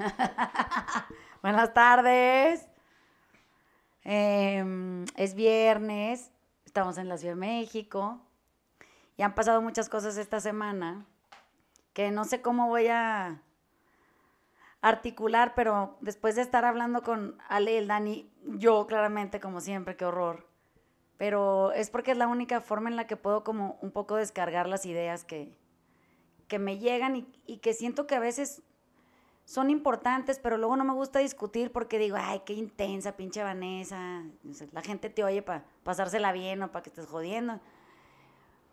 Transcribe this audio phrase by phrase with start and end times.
[1.42, 2.66] Buenas tardes.
[4.02, 6.30] Em, es viernes,
[6.64, 8.18] estamos en la Ciudad de México
[9.16, 11.04] y han pasado muchas cosas esta semana
[11.92, 13.42] que no sé cómo voy a
[14.80, 19.96] articular, pero después de estar hablando con Ale y el Dani, yo claramente, como siempre,
[19.96, 20.48] qué horror.
[21.18, 24.66] Pero es porque es la única forma en la que puedo como un poco descargar
[24.66, 25.54] las ideas que,
[26.48, 28.62] que me llegan y, y que siento que a veces
[29.50, 34.22] son importantes, pero luego no me gusta discutir porque digo, ay, qué intensa, pinche Vanessa.
[34.70, 37.58] La gente te oye para pasársela bien o para que estés jodiendo.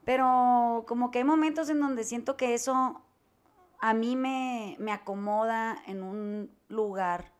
[0.05, 3.01] Pero como que hay momentos en donde siento que eso
[3.79, 7.31] a mí me, me acomoda en un lugar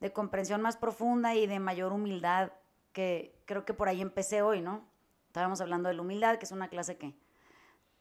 [0.00, 2.52] de comprensión más profunda y de mayor humildad,
[2.94, 4.82] que creo que por ahí empecé hoy, ¿no?
[5.26, 7.14] Estábamos hablando de la humildad, que es una clase que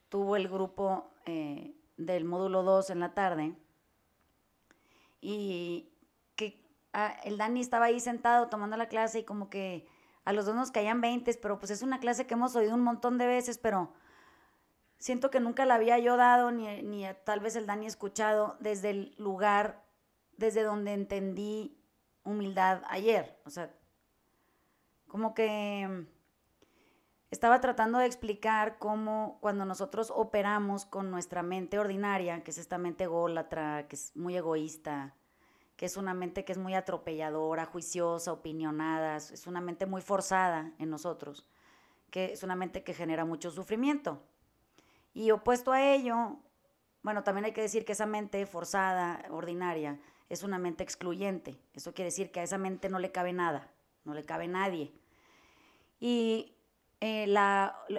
[0.08, 3.54] tuvo el grupo eh, del módulo 2 en la tarde,
[5.22, 5.94] y
[6.36, 6.62] que
[6.94, 9.88] ah, el Dani estaba ahí sentado tomando la clase y como que
[10.26, 12.82] a los dos nos caían 20, pero pues es una clase que hemos oído un
[12.82, 13.94] montón de veces, pero
[14.98, 18.90] siento que nunca la había yo dado, ni, ni tal vez el Dani escuchado, desde
[18.90, 19.84] el lugar,
[20.38, 21.78] desde donde entendí
[22.24, 23.40] humildad ayer.
[23.46, 23.74] O sea,
[25.08, 26.06] como que
[27.32, 32.78] estaba tratando de explicar cómo cuando nosotros operamos con nuestra mente ordinaria, que es esta
[32.78, 35.16] mente ególatra, que es muy egoísta,
[35.78, 40.74] que es una mente que es muy atropelladora, juiciosa, opinionada, es una mente muy forzada
[40.78, 41.48] en nosotros,
[42.12, 44.22] que es una mente que genera mucho sufrimiento.
[45.14, 46.38] Y opuesto a ello,
[47.02, 51.58] bueno, también hay que decir que esa mente forzada, ordinaria, es una mente excluyente.
[51.74, 53.72] Eso quiere decir que a esa mente no le cabe nada,
[54.04, 54.94] no le cabe nadie.
[56.00, 56.56] Y
[57.02, 57.26] eh,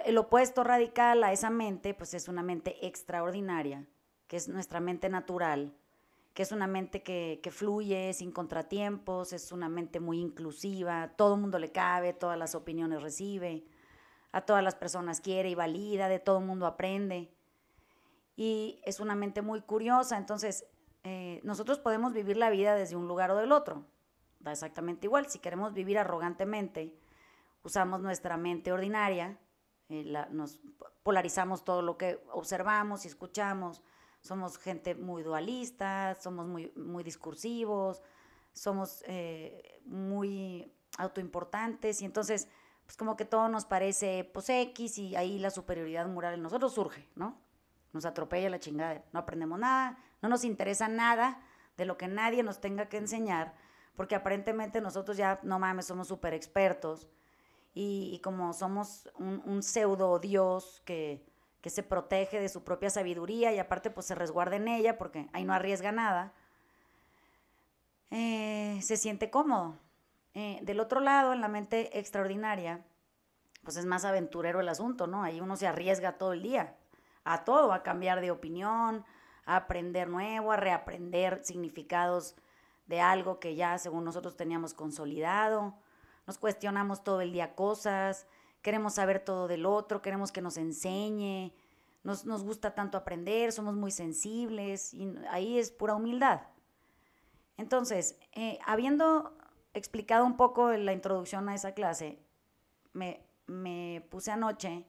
[0.05, 3.87] el opuesto radical a esa mente, pues es una mente extraordinaria,
[4.27, 5.75] que es nuestra mente natural,
[6.33, 11.35] que es una mente que, que fluye sin contratiempos, es una mente muy inclusiva, todo
[11.35, 13.65] el mundo le cabe, todas las opiniones recibe
[14.33, 17.31] a todas las personas quiere y valida, de todo el mundo aprende.
[18.35, 20.65] Y es una mente muy curiosa, entonces
[21.03, 23.85] eh, nosotros podemos vivir la vida desde un lugar o del otro.
[24.39, 26.97] Da exactamente igual, si queremos vivir arrogantemente,
[27.63, 29.39] usamos nuestra mente ordinaria,
[29.89, 30.59] eh, nos
[31.03, 33.81] polarizamos todo lo que observamos y escuchamos,
[34.21, 38.01] somos gente muy dualista, somos muy, muy discursivos,
[38.53, 42.47] somos eh, muy autoimportantes y entonces
[42.85, 46.73] pues como que todo nos parece pues X y ahí la superioridad moral en nosotros
[46.73, 47.41] surge, ¿no?
[47.91, 51.41] Nos atropella la chingada, no aprendemos nada, no nos interesa nada
[51.77, 53.55] de lo que nadie nos tenga que enseñar,
[53.95, 57.07] porque aparentemente nosotros ya, no mames, somos súper expertos
[57.73, 61.25] y, como somos un, pseudo Dios que,
[61.61, 65.27] que se protege de su propia sabiduría y aparte pues se resguarda en ella porque
[65.33, 66.33] ahí no arriesga nada,
[68.11, 69.79] eh, se siente cómodo.
[70.35, 72.85] Eh, del otro lado, en la mente extraordinaria,
[73.63, 75.23] pues es más aventurero el asunto, ¿no?
[75.23, 76.75] Ahí uno se arriesga todo el día,
[77.23, 79.03] a todo, a cambiar de opinión,
[79.45, 82.35] a aprender nuevo, a reaprender significados
[82.85, 85.75] de algo que ya según nosotros teníamos consolidado.
[86.25, 88.27] Nos cuestionamos todo el día cosas,
[88.61, 91.53] queremos saber todo del otro, queremos que nos enseñe,
[92.03, 96.41] nos, nos gusta tanto aprender, somos muy sensibles y ahí es pura humildad.
[97.57, 99.37] Entonces, eh, habiendo
[99.73, 102.19] explicado un poco la introducción a esa clase,
[102.93, 104.85] me, me puse anoche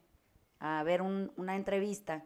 [0.59, 2.23] a ver una entrevista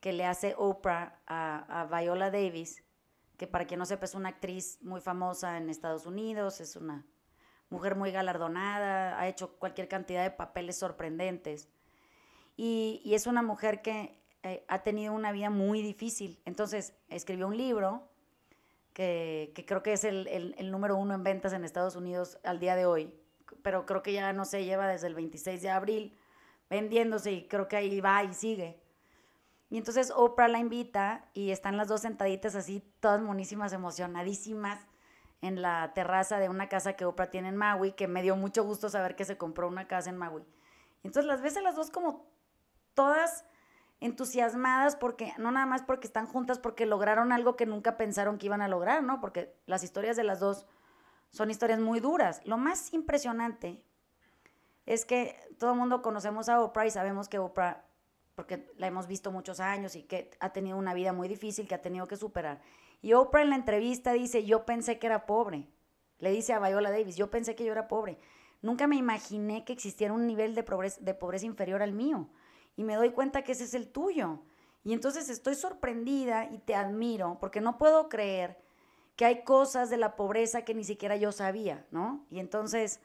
[0.00, 2.82] que le hace Oprah a, a, Viola Davis,
[3.36, 7.06] que para quien no sepa es una actriz muy famosa en Estados Unidos, es una
[7.70, 11.68] mujer muy galardonada, ha hecho cualquier cantidad de papeles sorprendentes
[12.62, 16.38] y, es una mujer que eh, ha tenido una vida muy difícil.
[16.44, 18.02] Entonces escribió un libro
[18.92, 22.84] que, creo que es el, número uno en ventas en Estados Unidos al día de
[22.84, 23.14] hoy,
[23.62, 26.18] pero creo que ya no se lleva desde el 26 de abril
[26.68, 28.78] vendiéndose y creo que ahí va y sigue.
[29.70, 34.86] Y entonces Oprah la invita y están las dos sentaditas así, todas monísimas, emocionadísimas,
[35.42, 38.64] en la terraza de una casa que Oprah tiene en Maui, que me dio mucho
[38.64, 40.44] gusto saber que se compró una casa en Maui.
[41.02, 42.26] Entonces las ves a las dos como
[42.94, 43.44] todas
[44.00, 48.46] entusiasmadas porque, no nada más porque están juntas, porque lograron algo que nunca pensaron que
[48.46, 49.20] iban a lograr, ¿no?
[49.20, 50.66] Porque las historias de las dos
[51.30, 52.40] son historias muy duras.
[52.44, 53.84] Lo más impresionante
[54.86, 57.84] es que todo el mundo conocemos a Oprah y sabemos que Oprah,
[58.34, 61.74] porque la hemos visto muchos años y que ha tenido una vida muy difícil que
[61.74, 62.60] ha tenido que superar.
[63.02, 65.66] Y Oprah en la entrevista dice, yo pensé que era pobre.
[66.18, 68.18] Le dice a Viola Davis, yo pensé que yo era pobre.
[68.62, 72.28] Nunca me imaginé que existiera un nivel de pobreza, de pobreza inferior al mío
[72.76, 74.40] y me doy cuenta que ese es el tuyo.
[74.84, 78.58] Y entonces estoy sorprendida y te admiro porque no puedo creer
[79.16, 82.24] que hay cosas de la pobreza que ni siquiera yo sabía, ¿no?
[82.30, 83.00] Y entonces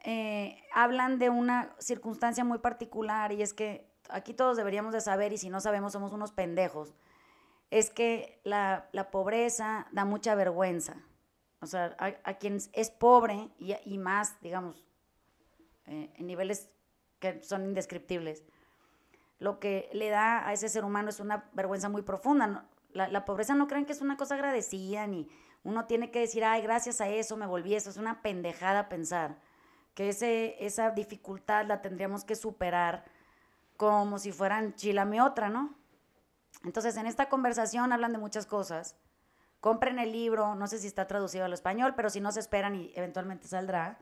[0.00, 5.32] eh, hablan de una circunstancia muy particular y es que aquí todos deberíamos de saber
[5.32, 6.94] y si no sabemos somos unos pendejos,
[7.74, 10.94] es que la, pobreza da mucha vergüenza.
[11.60, 14.86] O sea, a, quien es pobre y, más, digamos,
[15.86, 16.70] eh, en niveles
[17.18, 18.44] que son indescriptibles,
[19.40, 22.68] lo que le da a ese ser humano es una vergüenza muy profunda.
[22.92, 25.28] La, pobreza no creen que es una cosa agradecida, ni
[25.64, 27.90] uno tiene que decir, ay, gracias a eso me volví eso.
[27.90, 29.36] Es una pendejada pensar
[29.94, 33.04] que ese, esa dificultad la tendríamos que superar
[33.76, 35.74] como si fueran chilame otra, ¿no?
[36.64, 38.96] Entonces, en esta conversación hablan de muchas cosas.
[39.60, 42.74] Compren el libro, no sé si está traducido al español, pero si no se esperan
[42.74, 43.98] y eventualmente saldrá.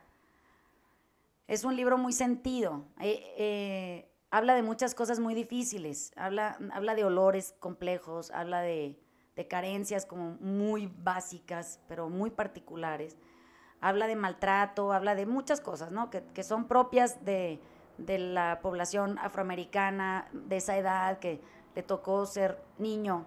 [1.47, 2.85] Es un libro muy sentido.
[2.99, 8.99] Eh, eh, habla de muchas cosas muy difíciles, habla, habla de olores complejos, habla de,
[9.47, 13.15] carencias como muy básicas, pero muy particulares.
[13.79, 16.09] Habla de maltrato, habla de muchas cosas, ¿no?
[16.09, 17.59] Que, son propias de,
[17.97, 21.41] la población afroamericana de esa edad, que
[21.75, 23.25] le tocó ser niño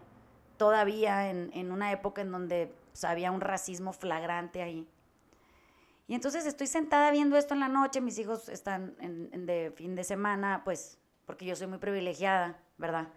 [0.56, 4.88] todavía en, una época en donde pues, había un racismo flagrante ahí.
[6.08, 9.94] Y entonces estoy sentada viendo esto en la noche, mis hijos están en, de fin
[9.96, 13.08] de semana, pues, porque yo soy muy privilegiada, ¿verdad?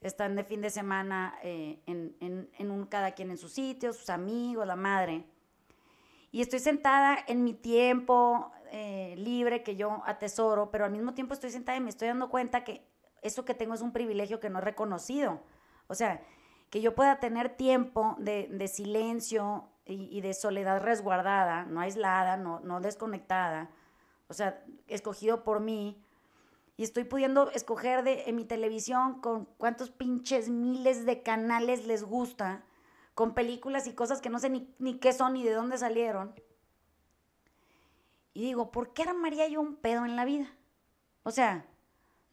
[0.00, 4.66] Están de fin de semana eh, en, un, cada quien en su sitio, sus amigos,
[4.66, 5.26] la madre.
[6.30, 11.34] Y estoy sentada en mi tiempo eh, libre que yo atesoro, pero al mismo tiempo
[11.34, 12.82] estoy sentada y me estoy dando cuenta que
[13.24, 15.40] eso que tengo es un privilegio que no he reconocido.
[15.88, 16.22] O sea,
[16.70, 22.80] que yo pueda tener tiempo de, silencio, y, de soledad resguardada, no aislada, no, no
[22.80, 23.70] desconectada,
[24.28, 26.02] o sea, escogido por mí,
[26.76, 32.02] y estoy pudiendo escoger de, en mi televisión con cuántos pinches miles de canales les
[32.02, 32.64] gusta,
[33.14, 36.34] con películas y cosas que no sé ni, ni qué son ni de dónde salieron.
[38.32, 40.52] Y digo, ¿por qué armaría yo un pedo en la vida?
[41.22, 41.64] O sea,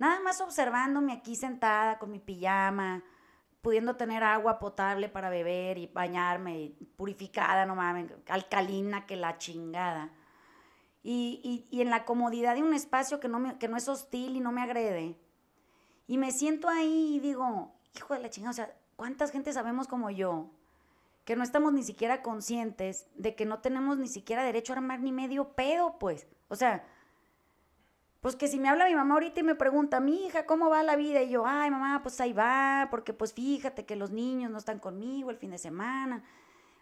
[0.01, 3.03] nada más observándome aquí sentada con mi pijama,
[3.61, 10.11] pudiendo tener agua potable para beber y bañarme, purificada, no mames, alcalina que la chingada.
[11.03, 14.35] Y, y, en la comodidad de un espacio que no, me, que no es hostil
[14.35, 15.19] y no me agrede.
[16.07, 19.87] Y me siento ahí y digo, hijo de la chingada, o sea, ¿cuántas gente sabemos
[19.87, 20.49] como yo?
[21.25, 24.99] Que no estamos ni siquiera conscientes de que no tenemos ni siquiera derecho a armar
[24.99, 26.25] ni medio pedo, pues.
[26.49, 26.83] O sea,
[28.21, 30.83] pues que si me habla mi mamá ahorita y me pregunta, mi hija, ¿cómo va
[30.83, 31.23] la vida?
[31.23, 34.77] Y yo, ay, mamá, pues ahí va, porque pues fíjate que los niños no están
[34.77, 36.23] conmigo el fin de semana.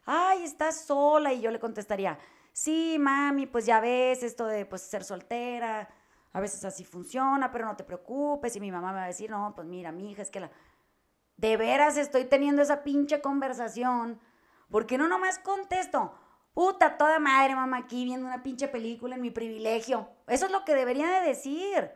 [0.05, 1.31] Ay, estás sola.
[1.31, 2.19] Y yo le contestaría,
[2.51, 5.87] sí, mami, pues ya ves esto de pues ser soltera,
[6.33, 8.53] a veces así funciona, pero no te preocupes.
[8.57, 10.51] Y mi mamá me va a decir, no, pues mira, mi hija, es que la...
[11.37, 14.19] De veras estoy teniendo esa pinche conversación,
[14.69, 16.13] porque no nomás contesto,
[16.59, 20.09] Puta, toda madre, mamá, aquí viendo una pinche película en mi privilegio.
[20.27, 21.89] Eso es lo que debería de decir.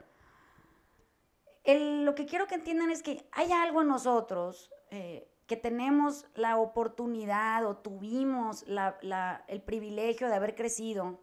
[1.65, 6.55] lo que quiero que entiendan es que hay algo en nosotros eh, que tenemos la
[6.55, 8.63] oportunidad o tuvimos
[9.49, 11.19] el privilegio de haber crecido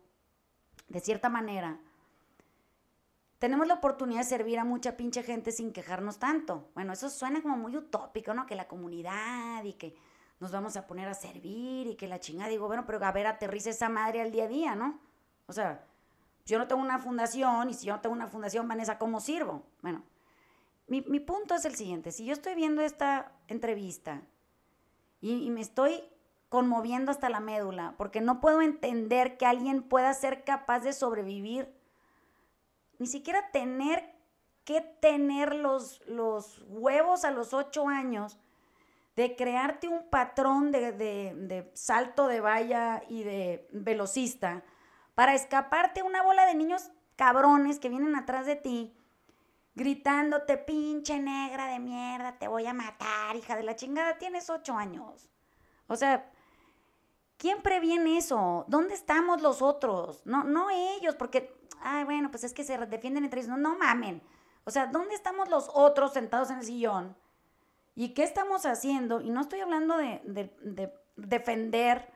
[0.89, 1.81] de cierta manera.
[3.39, 6.69] Tenemos la oportunidad de servir a mucha pinche gente sin quejarnos tanto.
[6.75, 8.45] Bueno, eso suena como muy utópico, ¿no?
[8.45, 9.97] Que la comunidad y que
[10.41, 13.27] nos vamos a poner a servir y que la chingada, digo, bueno, pero a ver,
[13.27, 14.99] aterriza esa madre al día a día, ¿no?
[15.47, 15.85] O sea,
[16.47, 19.63] yo no tengo una fundación y si yo no tengo una fundación, Vanessa, ¿cómo sirvo?
[19.82, 20.03] Bueno,
[20.89, 24.23] mi, punto es el siguiente, si yo estoy viendo esta entrevista
[25.20, 26.03] y, y me estoy
[26.49, 31.73] conmoviendo hasta la médula, porque no puedo entender que alguien pueda ser capaz de sobrevivir,
[32.99, 34.19] ni siquiera tener
[34.65, 38.39] que tener los, los huevos a los ocho años
[39.20, 44.62] de crearte un patrón de, salto de valla y de velocista
[45.15, 48.96] para escaparte una bola de niños cabrones que vienen atrás de ti
[49.74, 54.74] gritándote, pinche negra de mierda, te voy a matar, hija de la chingada, tienes ocho
[54.74, 55.29] años.
[55.86, 56.32] O sea,
[57.36, 58.65] ¿quién previene eso?
[58.69, 60.22] ¿Dónde estamos los otros?
[60.24, 63.50] No, no ellos, porque, ay, bueno, pues es que se defienden entre ellos.
[63.50, 64.22] No, no mamen.
[64.65, 67.17] O sea, ¿dónde estamos los otros sentados en el sillón?
[68.01, 69.21] ¿Y qué estamos haciendo?
[69.21, 70.51] Y no estoy hablando de,
[71.17, 72.11] defender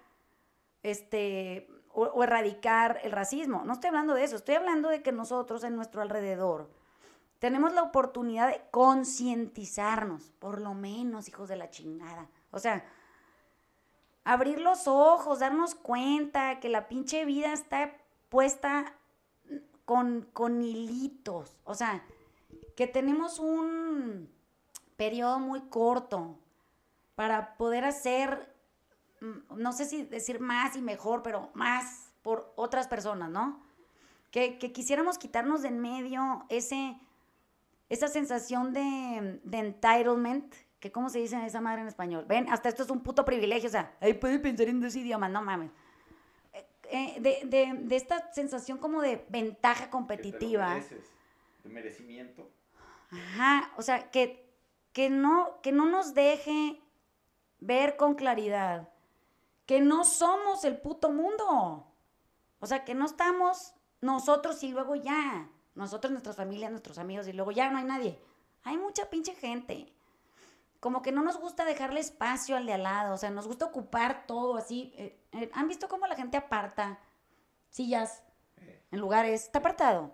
[0.82, 5.62] este, o, erradicar el racismo, no estoy hablando de eso, estoy hablando de que nosotros
[5.62, 6.70] en nuestro alrededor
[7.38, 12.30] tenemos la oportunidad de concientizarnos, por lo menos, hijos de la chingada.
[12.50, 12.82] O sea,
[14.24, 17.94] abrir los ojos, darnos cuenta que la pinche vida está
[18.30, 18.94] puesta
[19.84, 21.58] con, con hilitos.
[21.64, 22.02] O sea,
[22.74, 24.33] que tenemos un
[24.96, 26.38] periodo muy corto
[27.14, 28.52] para poder hacer,
[29.20, 33.62] mm, no sé si decir más y mejor, pero más por otras personas, ¿no?
[34.30, 36.98] Que, quisiéramos quitarnos de en medio ese,
[37.88, 42.24] esa sensación de, de entitlement, que cómo se dice esa madre en español.
[42.28, 45.30] Ven, hasta esto es un puto privilegio, o sea, ahí puede pensar en dos idiomas,
[45.30, 45.70] no mames.
[46.52, 50.74] Eh, eh, de, de, de, esta sensación como de ventaja competitiva.
[51.62, 52.50] de merecimiento.
[53.10, 54.43] Ajá, o sea, que,
[54.94, 56.80] que, no, que no nos deje
[57.60, 58.88] ver con claridad
[59.66, 61.86] que no somos el puto mundo.
[62.60, 65.50] O sea, que no estamos nosotros y luego ya.
[65.74, 68.18] Nosotros, nuestras familias, nuestros amigos y luego ya no hay nadie.
[68.62, 69.92] Hay mucha pinche gente.
[70.80, 73.14] Como que no nos gusta dejarle espacio al de al lado.
[73.14, 74.92] O sea, nos gusta ocupar todo así.
[74.96, 76.98] Eh, eh, ¿Han visto cómo la gente aparta
[77.70, 78.22] sillas
[78.90, 79.44] en lugares?
[79.44, 80.12] Está apartado.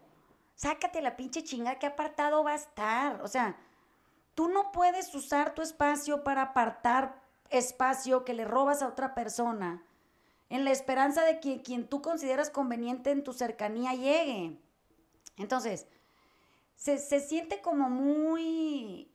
[0.54, 3.20] Sácate la pinche chinga que apartado va a estar.
[3.22, 3.56] O sea,
[4.40, 9.84] tú no puedes usar tu espacio para apartar espacio que le robas a otra persona
[10.48, 14.58] en la esperanza de que quien tú consideras conveniente en tu cercanía llegue.
[15.36, 15.86] Entonces,
[16.74, 19.12] se, siente como muy,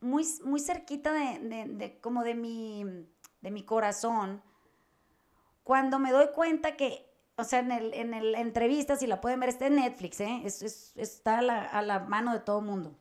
[0.00, 3.06] muy, muy cerquita de, como de mi,
[3.42, 4.42] de mi corazón
[5.62, 9.38] cuando me doy cuenta que, o sea, en, el, en la entrevista, si la pueden
[9.38, 10.42] ver, está en Netflix, ¿eh?
[10.96, 12.98] está a la, a la mano de todo el mundo.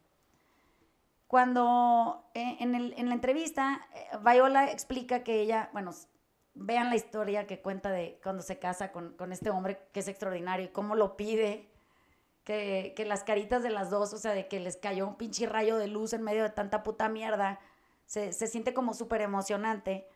[1.36, 5.92] Cuando eh, en, el, en, la entrevista, eh, Viola explica que ella, bueno,
[6.54, 10.08] vean la historia que cuenta de cuando se casa con, con este hombre que es
[10.08, 11.70] extraordinario y cómo lo pide,
[12.46, 15.46] que, que, las caritas de las dos, o sea, de que les cayó un pinche
[15.46, 17.60] rayo de luz en medio de tanta puta mierda,
[18.06, 20.08] se, se siente como súper emocionante.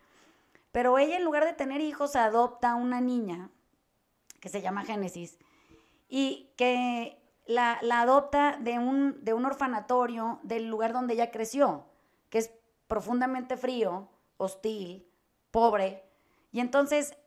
[0.72, 3.50] Pero ella, en lugar de tener hijos, adopta una niña
[4.40, 5.38] que se llama Génesis
[6.08, 7.19] y que
[7.50, 11.88] la, adopta de un, de un orfanatorio del lugar donde ella creció,
[12.29, 12.53] que es
[12.88, 15.08] profundamente frío, hostil,
[15.50, 16.03] pobre.
[16.51, 17.18] Y entonces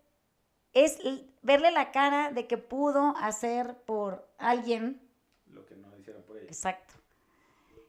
[0.73, 1.01] es
[1.43, 5.03] verle la cara de que pudo hacer por alguien.
[5.47, 6.47] Lo que no hicieron por ella.
[6.47, 6.95] Exacto.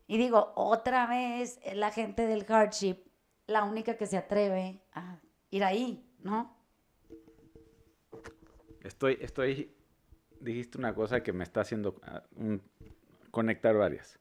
[0.07, 2.97] Y digo, otra vez la gente del hardship,
[3.45, 5.19] la única que se atreve a
[5.51, 6.57] ir ahí, ¿no?
[8.81, 9.72] Estoy, estoy
[10.43, 12.23] dijiste una cosa que me está haciendo ah,
[13.31, 14.19] conectar varias,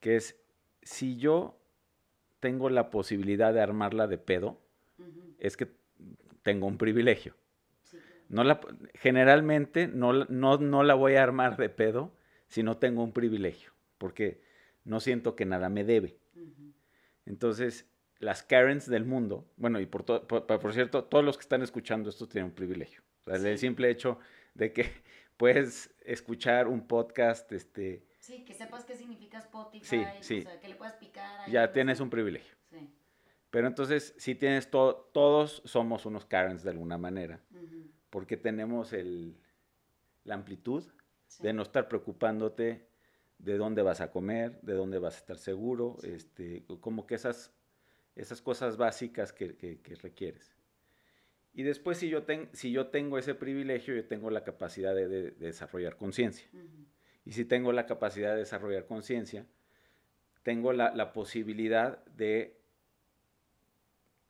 [0.00, 0.36] que es,
[0.82, 1.58] si yo
[2.40, 4.60] tengo la posibilidad de armarla de pedo,
[5.38, 5.68] es que
[6.42, 7.34] tengo un privilegio.
[8.28, 8.60] No la,
[8.94, 12.12] generalmente no, no, no, la voy a armar de pedo
[12.48, 14.40] si no tengo un privilegio, porque
[14.84, 16.18] no siento que nada me debe.
[17.24, 22.10] Entonces, las Karens del mundo, bueno, y por, por, cierto, todos los que están escuchando
[22.10, 23.02] esto tienen un privilegio.
[23.26, 24.18] El simple hecho
[24.56, 24.90] de que
[25.36, 28.06] puedes escuchar un podcast, este...
[28.18, 31.48] Sí, que sepas qué significa Spotify, sí, que le puedas picar.
[31.48, 32.56] ya tienes un privilegio.
[32.70, 32.90] Sí.
[33.50, 37.40] Pero entonces, si tienes todo, todos somos unos Karens de alguna manera,
[38.10, 39.36] porque tenemos el,
[40.24, 40.84] la amplitud
[41.38, 42.88] de no estar preocupándote
[43.38, 47.52] de dónde vas a comer, de dónde vas a estar seguro, este, como que esas,
[48.16, 50.55] esas cosas básicas que, que requieres.
[51.56, 52.22] Y después, si yo,
[52.52, 56.46] si yo tengo ese privilegio, yo tengo la capacidad de, desarrollar conciencia.
[57.24, 59.46] Y si tengo la capacidad de desarrollar conciencia,
[60.42, 62.60] tengo la, posibilidad de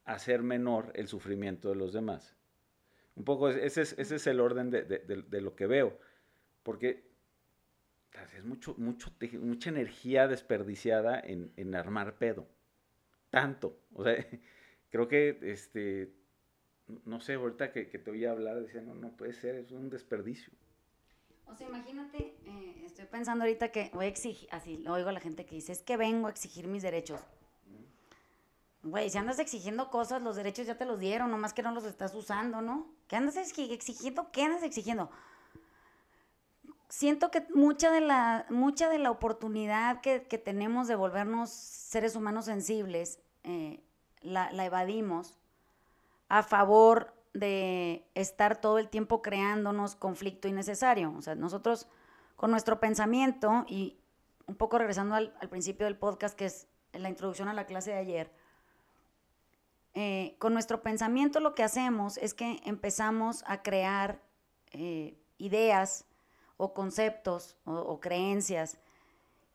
[0.05, 2.37] hacer menor el sufrimiento de los demás.
[3.17, 5.99] Un poco ese es, ese es el orden de, lo que veo.
[6.63, 7.09] Porque
[8.37, 12.47] es mucho, mucho, mucha energía desperdiciada en, en armar pedo.
[13.31, 13.81] Tanto.
[13.95, 14.15] O sea,
[14.91, 16.13] creo que este,
[17.05, 20.53] no sé, ahorita que, te oía hablar, decía, no, no puede ser, es un desperdicio.
[21.47, 25.13] O sea, imagínate, eh, estoy pensando ahorita que voy a exigir, así lo oigo a
[25.13, 27.21] la gente que dice, es que vengo a exigir mis derechos.
[28.83, 31.85] Güey, si andas exigiendo cosas, los derechos ya te los dieron, nomás que no los
[31.85, 32.89] estás usando, ¿no?
[33.09, 34.31] ¿Qué andas exigiendo?
[34.31, 35.11] ¿Qué andas exigiendo?
[36.89, 42.45] Siento que mucha de la, mucha de la oportunidad que, tenemos de volvernos seres humanos
[42.45, 43.83] sensibles, eh,
[44.21, 45.37] la, la evadimos
[46.29, 51.13] a favor de estar todo el tiempo creándonos conflicto innecesario.
[51.17, 51.87] O sea, nosotros
[52.37, 53.99] con nuestro pensamiento y
[54.47, 57.99] un poco regresando al, principio del podcast, que es la introducción a la clase de
[57.99, 58.33] ayer,
[59.95, 64.21] eh, con nuestro pensamiento lo que hacemos es que empezamos a crear
[64.73, 66.05] eh, ideas
[66.59, 68.79] o conceptos o creencias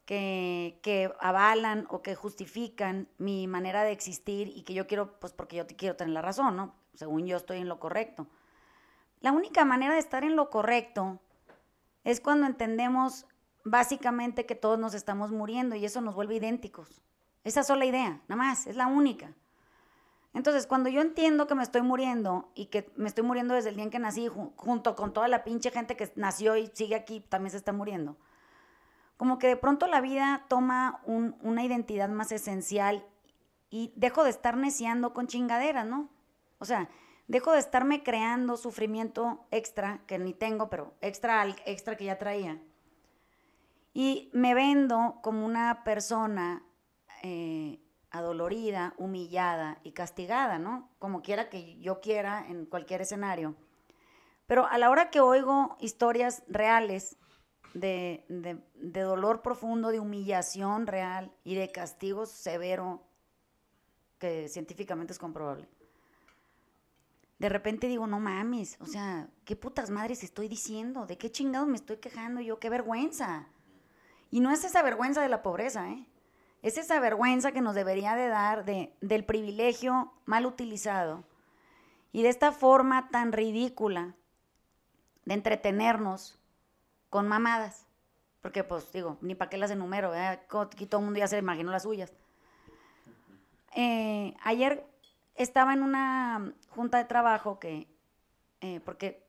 [0.05, 5.57] que, avalan o que justifican mi manera de existir y que yo quiero, pues porque
[5.57, 6.75] yo quiero tener la razón, ¿no?
[6.93, 8.27] Según yo estoy en lo correcto.
[9.21, 11.19] La única manera de estar en lo correcto
[12.03, 13.25] es cuando entendemos
[13.63, 17.01] básicamente que todos nos estamos muriendo y eso nos vuelve idénticos.
[17.43, 19.33] Esa sola idea, nada más, es la única.
[20.33, 23.75] Entonces, cuando yo entiendo que me estoy muriendo y que me estoy muriendo desde el
[23.75, 27.19] día en que nací, junto con toda la pinche gente que nació y sigue aquí,
[27.19, 28.17] también se está muriendo,
[29.21, 33.05] como que de pronto la vida toma una identidad más esencial
[33.69, 36.09] y dejo de estar neciando con chingaderas, ¿no?
[36.57, 36.89] O sea,
[37.27, 42.59] dejo de estarme creando sufrimiento extra, que ni tengo, pero extra extra que ya traía.
[43.93, 46.65] Y me vendo como una persona
[47.21, 50.89] eh, adolorida, humillada y castigada, ¿no?
[50.97, 53.55] Como quiera que yo quiera en cualquier escenario.
[54.47, 57.19] Pero a la hora que oigo historias reales
[57.73, 63.01] de, de, dolor profundo, de humillación real y de castigo severo,
[64.19, 65.67] que científicamente es comprobable,
[67.39, 71.07] de repente digo, no mames, o sea, ¿qué putas madres estoy diciendo?
[71.07, 72.59] ¿De qué chingados me estoy quejando yo?
[72.59, 73.47] ¡Qué vergüenza!
[74.29, 76.05] Y no es esa vergüenza de la pobreza, ¿eh?
[76.61, 81.23] Es esa vergüenza que nos debería de dar de, del privilegio mal utilizado
[82.11, 84.15] y de esta forma tan ridícula
[85.25, 86.40] de entretenernos
[87.11, 87.85] con mamadas.
[88.41, 91.69] Porque, pues, digo, ni para qué las enumero, aquí todo el mundo ya se imaginó
[91.69, 92.11] las suyas.
[93.75, 94.87] Eh, ayer
[95.35, 97.87] estaba en una junta de trabajo que,
[98.61, 99.23] eh, porque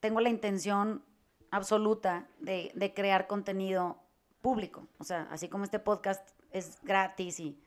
[0.00, 1.02] tengo la intención
[1.50, 4.02] absoluta de, de crear contenido
[4.42, 4.86] público.
[4.98, 7.58] O sea, así como este podcast es gratis y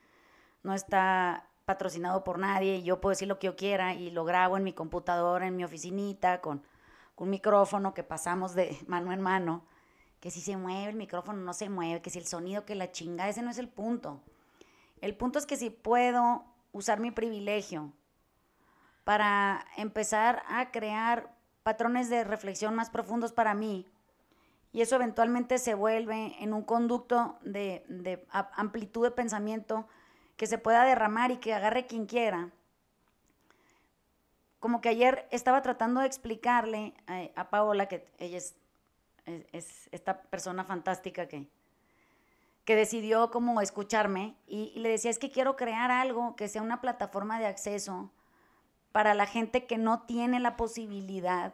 [0.62, 4.25] no está patrocinado por nadie y yo puedo decir lo que yo quiera y lo
[4.25, 6.63] grabo en mi computadora, en mi oficinita, con,
[7.17, 9.65] un micrófono que pasamos de mano en mano,
[10.19, 12.91] que si se mueve el micrófono no se mueve, que si el sonido, que la
[12.91, 14.21] chinga, ese no es el punto.
[15.01, 17.93] El punto es que si puedo usar mi privilegio
[19.03, 23.86] para empezar a crear patrones de reflexión más profundos para mí,
[24.77, 29.88] y eso eventualmente se vuelve en un conducto de, amplitud de pensamiento
[30.36, 32.51] que se pueda derramar y que agarre quien quiera.
[34.67, 36.93] Como que ayer estaba tratando de explicarle
[37.38, 38.53] a, Paola, que ella es,
[39.53, 41.48] es, esta persona fantástica que,
[42.65, 46.61] que decidió como escucharme y, y, le decía, es que quiero crear algo que sea
[46.61, 48.11] una plataforma de acceso
[48.92, 51.53] para la gente que no tiene la posibilidad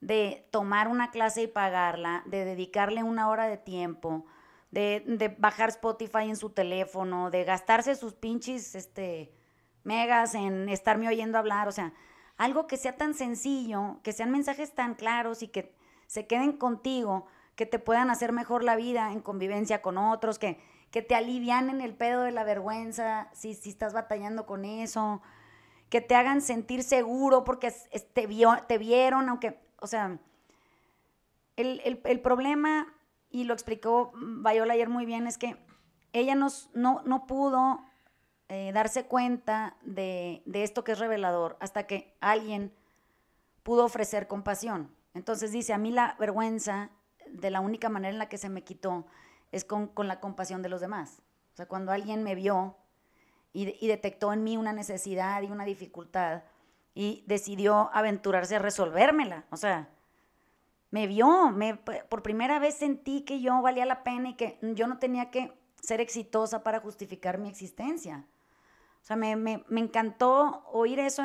[0.00, 4.26] de tomar una clase y pagarla, de dedicarle una hora de tiempo,
[4.70, 9.32] de, bajar Spotify en su teléfono, de gastarse sus pinches este,
[9.82, 11.92] megas en estarme oyendo hablar, o sea,
[12.38, 15.74] algo que sea tan sencillo, que sean mensajes tan claros y que
[16.06, 20.60] se queden contigo, que te puedan hacer mejor la vida en convivencia con otros, que,
[20.92, 25.20] que te alivianen el pedo de la vergüenza si, si estás batallando con eso,
[25.90, 27.72] que te hagan sentir seguro porque
[28.14, 30.18] te, vio, te vieron, aunque o sea,
[31.56, 32.94] el, problema,
[33.30, 35.56] y lo explicó Viola ayer muy bien, es que
[36.12, 37.87] ella no, no pudo
[38.48, 42.72] eh, darse cuenta de, esto que es revelador hasta que alguien
[43.62, 44.90] pudo ofrecer compasión.
[45.14, 46.90] Entonces dice, a mí la vergüenza,
[47.26, 49.06] de la única manera en la que se me quitó,
[49.52, 51.22] es con, la compasión de los demás.
[51.52, 52.76] O sea, cuando alguien me vio
[53.52, 56.42] y, y detectó en mí una necesidad y una dificultad,
[56.94, 59.44] y decidió aventurarse a resolvérmela.
[59.50, 59.88] O sea,
[60.90, 64.88] me vio, me, por primera vez sentí que yo valía la pena y que yo
[64.88, 68.26] no tenía que ser exitosa para justificar mi existencia.
[69.02, 71.22] O sea, me, me, me encantó oír eso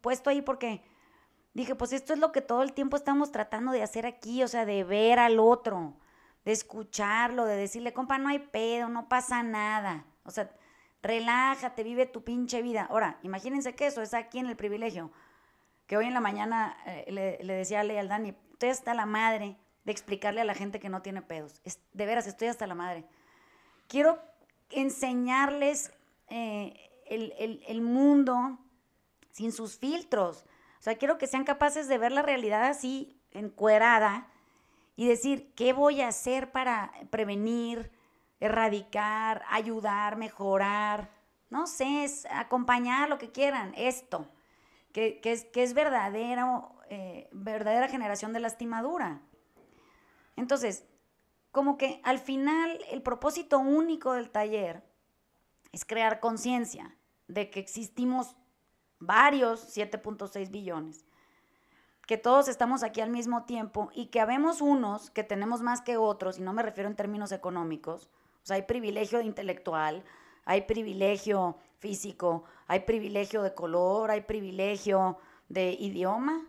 [0.00, 0.82] puesto ahí porque
[1.54, 4.48] dije, pues esto es lo que todo el tiempo estamos tratando de hacer aquí, o
[4.48, 5.94] sea, de ver al otro,
[6.44, 10.04] de escucharlo, de decirle, compa, no hay pedo, no pasa nada.
[10.24, 10.50] O sea,
[11.02, 12.86] relájate, vive tu pinche vida.
[12.90, 15.10] Ahora, imagínense que eso es aquí en el privilegio.
[15.86, 19.06] Que hoy en la mañana eh, le, decía a Ley al Dani, estoy hasta la
[19.06, 21.60] madre de explicarle a la gente que no tiene pedos.
[21.92, 23.04] de veras, estoy hasta la madre.
[23.88, 24.18] Quiero
[24.70, 25.92] enseñarles
[26.28, 28.58] eh, el, mundo
[29.30, 30.44] sin sus filtros.
[30.78, 34.28] O sea, quiero que sean capaces de ver la realidad así, encuerada,
[34.96, 37.90] y decir, ¿qué voy a hacer para prevenir,
[38.40, 41.10] erradicar, ayudar, mejorar,
[41.48, 44.26] no sé, es acompañar lo que quieran, esto,
[44.92, 45.62] que, es, que
[46.94, 49.20] eh, verdadera generación de lastimadura.
[50.36, 50.84] Entonces,
[51.50, 54.82] como que al final el propósito único del taller
[55.72, 56.96] es crear conciencia
[57.32, 58.36] de que existimos
[58.98, 61.04] varios 7.6 billones,
[62.06, 65.96] que todos estamos aquí al mismo tiempo y que habemos unos que tenemos más que
[65.96, 68.08] otros, y no me refiero en términos económicos,
[68.48, 70.04] o hay privilegio intelectual,
[70.44, 75.18] hay privilegio físico, hay privilegio de color, hay privilegio
[75.48, 76.46] de idioma,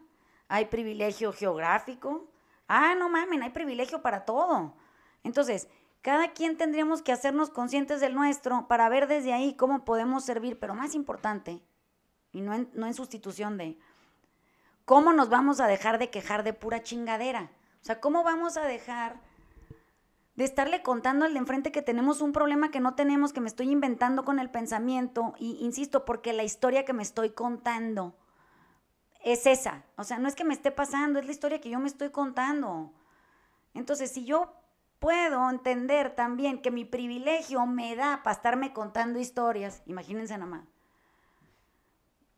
[0.48, 2.28] hay privilegio geográfico.
[2.68, 4.74] Ah, no mamen, hay privilegio para todo.
[5.24, 5.68] Entonces,
[6.04, 10.60] cada quien tendríamos que hacernos conscientes del nuestro para ver desde ahí cómo podemos servir,
[10.60, 11.62] pero más importante,
[12.34, 13.80] y no en, no en sustitución de.
[14.84, 17.52] ¿Cómo nos vamos a dejar de quejar de pura chingadera?
[17.82, 19.22] O sea, ¿cómo vamos a dejar
[20.36, 23.48] de estarle contando al de enfrente que tenemos un problema que no tenemos, que me
[23.48, 25.36] estoy inventando con el pensamiento?
[25.40, 28.14] Y insisto, porque la historia que me estoy contando
[29.24, 29.86] es esa.
[29.96, 32.10] O sea, no es que me esté pasando, es la historia que yo me estoy
[32.10, 32.92] contando.
[33.74, 34.54] Entonces, si yo
[35.04, 40.66] puedo entender también que mi privilegio me da para estarme contando historias, imagínense nada más.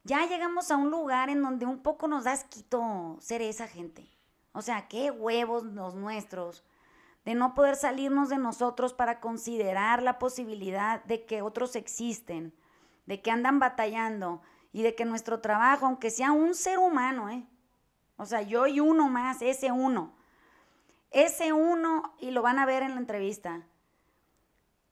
[0.04, 4.10] Ya llegamos a un lugar en donde un poco nos da asquito ser esa gente.
[4.52, 6.64] O sea, qué huevos los nuestros
[7.24, 12.52] de no poder salirnos de nosotros para considerar la posibilidad de que otros existen,
[13.06, 14.42] de que andan batallando,
[14.74, 17.46] y de que nuestro trabajo, aunque sea un ser humano, ¿eh?
[18.18, 20.16] o sea, yo y uno más, ese uno,
[21.16, 23.64] ese uno, y lo van a ver en la entrevista,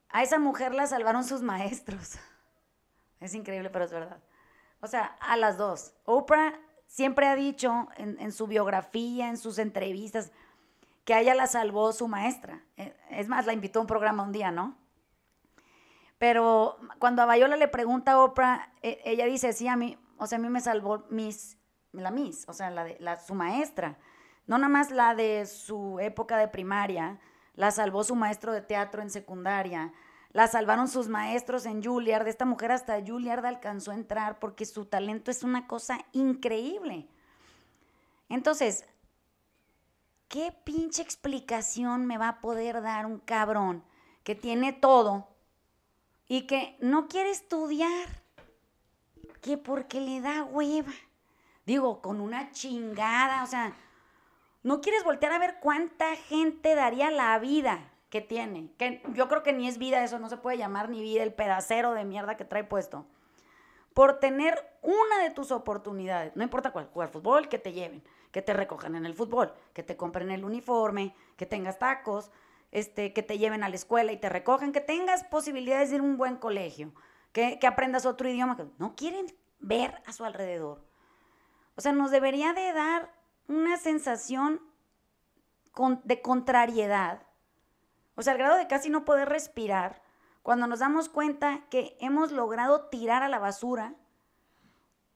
[0.10, 2.18] a esa mujer la salvaron sus maestros.
[3.20, 4.22] Es increíble, pero es verdad.
[4.82, 5.94] O sea, a las dos.
[6.04, 10.34] Oprah siempre ha dicho en, en, su biografía, en sus entrevistas,
[11.06, 12.62] que a ella la salvó su maestra.
[12.76, 14.78] Eh, es más, la invitó a un programa un día, ¿no?
[16.18, 20.28] Pero cuando a Bayola le pregunta a Oprah, e, ella dice, sí, a mí, o
[20.28, 21.58] sea, a mí me salvó Miss,
[21.92, 23.98] la Miss, o sea, la de, la, su maestra.
[24.48, 27.20] No nada más la de su época de primaria,
[27.56, 29.94] la salvó su maestro de teatro en secundaria,
[30.32, 32.28] la salvaron sus maestros en Juilliard.
[32.28, 37.08] Esta mujer hasta Juilliard alcanzó a entrar porque su talento es una cosa increíble.
[38.30, 38.86] Entonces,
[40.28, 43.84] ¿qué pinche explicación me va a poder dar un cabrón
[44.24, 45.28] que tiene todo
[46.28, 48.24] y que no quiere estudiar,
[49.42, 50.94] que porque le da hueva.
[51.66, 53.74] Digo, con una chingada, o sea,
[54.64, 59.44] no quieres voltear a ver cuánta gente daría la vida que tiene, que yo creo
[59.44, 62.38] que ni es vida, eso no se puede llamar ni vida, el pedacero de mierda
[62.38, 63.06] que trae puesto,
[63.94, 68.42] por tener una de tus oportunidades, no importa cuál, jugar fútbol, que te lleven, que
[68.42, 72.32] te recojan en el fútbol, que te compren el uniforme, que tengas tacos,
[72.72, 76.02] este, que te lleven a la escuela y te recogen, que tengas posibilidades de ir
[76.02, 76.92] a un buen colegio,
[77.32, 79.28] que, aprendas otro idioma, que no quieren
[79.60, 80.84] ver a su alrededor.
[81.76, 83.12] O sea, nos debería de dar
[83.48, 84.62] una sensación
[86.04, 87.24] de contrariedad,
[88.16, 90.02] o sea, al grado de casi no poder respirar,
[90.44, 93.96] cuando nos damos cuenta que hemos logrado tirar a la basura,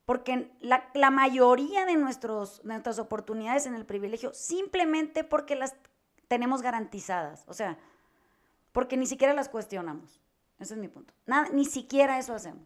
[0.06, 5.76] porque la, mayoría de, nuestros, nuestras oportunidades en el privilegio, simplemente porque las
[6.30, 7.44] tenemos garantizadas.
[7.48, 7.78] O sea,
[8.72, 10.22] porque ni siquiera las cuestionamos.
[10.60, 11.14] Ese es mi punto.
[11.26, 12.66] Nada, ni siquiera eso hacemos.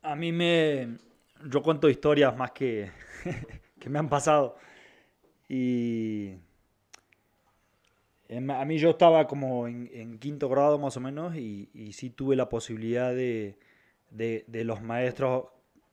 [0.00, 0.98] A mí me...
[1.44, 2.90] Yo cuento historias más que,
[3.78, 4.56] que me han pasado.
[5.48, 6.34] Y...
[8.28, 12.34] A mí yo estaba como en, quinto grado más o menos y, y sí tuve
[12.34, 13.56] la posibilidad de,
[14.10, 15.44] de, de, los maestros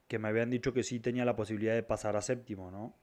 [0.08, 2.96] que me habían dicho que sí tenía la posibilidad de pasar a séptimo, ¿no?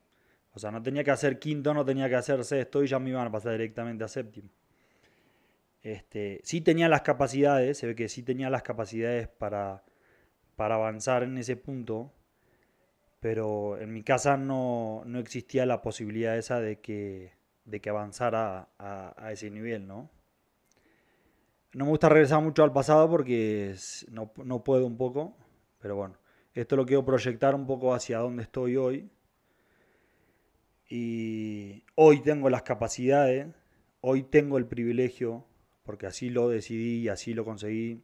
[0.53, 3.11] O sea, no tenía que hacer quinto, no tenía que hacer sexto y ya me
[3.11, 4.49] iban a pasar directamente a séptimo.
[5.83, 9.83] Este, sí tenía las capacidades, se ve que sí tenía las capacidades para,
[10.57, 12.13] para avanzar en ese punto,
[13.21, 19.31] pero en mi casa no, existía la posibilidad esa de que, de que avanzara a,
[19.33, 20.11] ese nivel, ¿no?
[21.73, 23.77] No me gusta regresar mucho al pasado porque
[24.11, 25.37] no, no puedo un poco,
[25.79, 26.17] pero bueno,
[26.55, 29.11] esto lo quiero proyectar un poco hacia donde estoy hoy
[30.89, 33.47] y hoy tengo las capacidades,
[34.01, 35.47] hoy tengo el privilegio,
[35.85, 38.03] porque así lo decidí y así lo conseguí.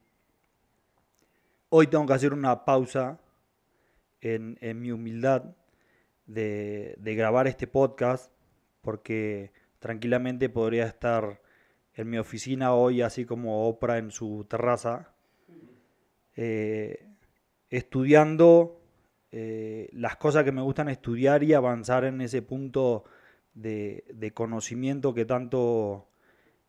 [1.69, 3.19] Hoy tengo que hacer una pausa
[4.35, 5.55] en, mi humildad
[6.27, 8.33] de, grabar este podcast,
[8.83, 11.41] porque tranquilamente podría estar
[11.95, 15.15] en mi oficina hoy, así como Oprah en su terraza,
[16.35, 17.09] eh,
[17.71, 18.81] estudiando
[19.33, 23.05] eh, las cosas que me gustan estudiar y avanzar en ese punto
[23.57, 26.09] de, conocimiento que tanto,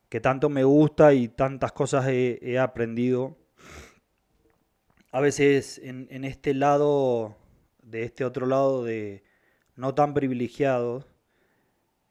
[0.10, 3.38] que tanto me gusta y tantas cosas he, aprendido.
[5.12, 7.38] A veces en, este lado,
[7.90, 9.24] de este otro lado de
[9.76, 11.06] no tan privilegiados,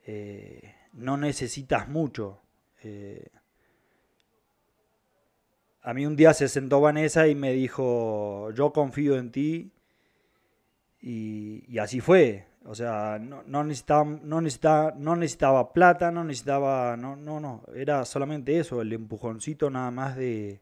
[0.06, 2.40] eh, no necesitas mucho.
[2.82, 3.28] Eh,
[5.82, 9.72] a mí un día se sentó Vanessa y me dijo, yo confío en ti
[11.00, 12.46] y, así fue.
[12.64, 16.96] O sea, no, necesitaba, no, necesitaba, no necesitaba plata, no necesitaba.
[16.96, 17.62] No, no, no.
[17.76, 20.60] Era solamente eso, el empujoncito nada más de,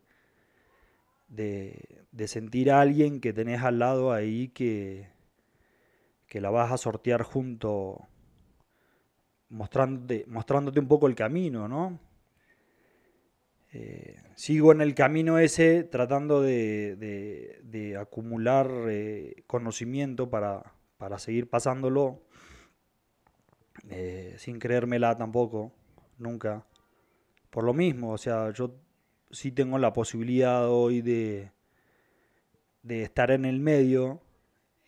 [1.34, 5.08] de, sentir a alguien que tenés al lado ahí que,
[6.26, 8.06] que la vas a sortear junto,
[9.48, 12.00] mostrándote, mostrándote un poco el camino, ¿no?
[13.74, 21.50] eh, sigo en el camino ese tratando de, de, acumular eh, conocimiento para, para, seguir
[21.50, 22.22] pasándolo,
[23.90, 25.72] eh, sin creérmela tampoco,
[26.18, 26.64] nunca.
[27.50, 28.76] Por lo mismo, o sea, yo
[29.34, 31.50] sí tengo la posibilidad hoy de,
[32.82, 34.22] de estar en el medio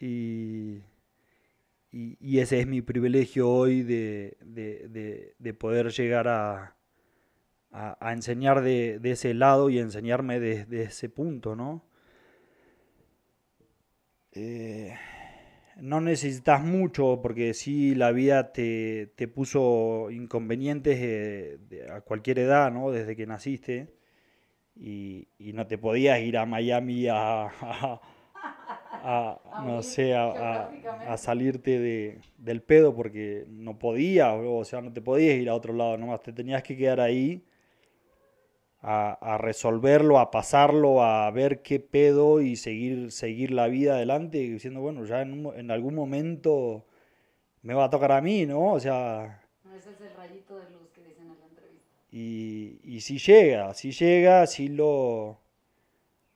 [0.01, 0.83] y,
[1.91, 4.37] y, ese es mi privilegio hoy de,
[5.39, 6.77] de poder llegar a,
[7.77, 11.85] a, enseñar de, ese lado y enseñarme desde ese punto, ¿no?
[14.33, 14.95] Eh,
[15.77, 22.91] no necesitas mucho porque si la vida te, puso inconvenientes eh, a cualquier edad, ¿no?
[22.91, 23.95] Desde que naciste
[24.77, 28.01] y, no te podías ir a Miami a,
[29.65, 35.49] no sé, a, salirte del pedo porque no podías, o sea, no te podías ir
[35.49, 37.45] a otro lado, nomás te tenías que quedar ahí
[38.89, 44.81] a, resolverlo, a pasarlo, a ver qué pedo y seguir, seguir la vida adelante, diciendo,
[44.81, 46.87] bueno, ya en, algún momento
[47.63, 48.73] me va a tocar a mí, ¿no?
[48.73, 49.43] O sea...
[49.77, 51.91] Ese es el rayito de luz que dicen en la entrevista.
[52.19, 55.39] Y, si llega, si llega, si lo,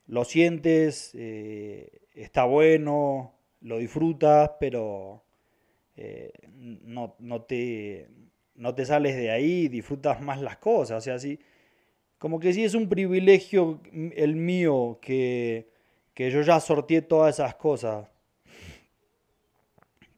[0.05, 5.23] lo sientes, eh, está bueno, lo disfrutas, pero
[5.95, 8.09] eh, no, no, te,
[8.53, 11.07] no te sales de ahí, disfrutas más las cosas.
[11.07, 11.37] O sea,
[12.19, 15.67] como que sí es un privilegio el mío que,
[16.15, 18.07] yo ya sorteé todas esas cosas.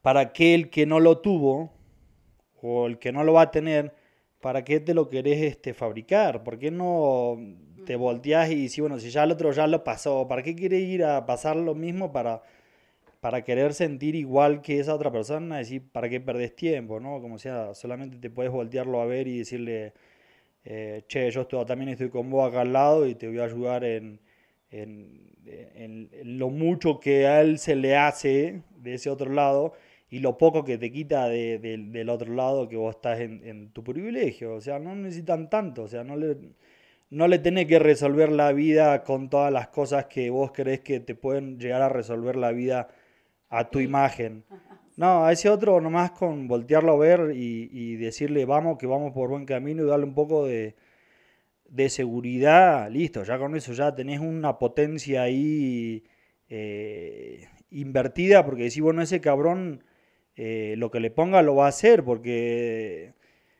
[0.01, 1.71] Para aquel que no lo tuvo,
[2.61, 4.02] o el que no lo va a tener,
[4.43, 6.43] ¿para qué te lo querés este, fabricar?
[6.43, 7.37] ¿Por qué no
[7.85, 10.81] te volteás y dices, bueno, si ya el otro ya lo pasó, ¿para qué quieres
[10.81, 12.43] ir a pasar lo mismo para,
[13.21, 15.61] para querer sentir igual que esa otra persona?
[15.61, 16.99] Es decir, ¿para qué perdés tiempo?
[16.99, 17.21] ¿no?
[17.21, 19.93] Como sea, solamente te puedes voltearlo a ver y decirle,
[20.65, 23.85] eh, che, yo también estoy con vos acá al lado y te voy a ayudar
[23.85, 24.19] en,
[26.25, 29.73] lo mucho que a él se le hace de ese otro lado
[30.13, 34.53] y lo poco que te quita del otro lado que vos estás en, tu privilegio.
[34.53, 36.37] O sea, no necesitan tanto, o sea, no le,
[37.09, 40.99] no le tenés que resolver la vida con todas las cosas que vos crees que
[40.99, 42.89] te pueden llegar a resolver la vida
[43.49, 44.45] a tu imagen.
[44.95, 49.31] No, a ese otro nomás con voltearlo a ver y, decirle vamos, que vamos por
[49.31, 50.75] buen camino y darle un poco de,
[51.89, 56.03] seguridad, listo, ya con eso ya tenés una potencia ahí
[56.47, 59.83] eh, invertida porque decís, bueno, ese cabrón
[60.35, 63.13] eh, lo que le ponga lo va a hacer porque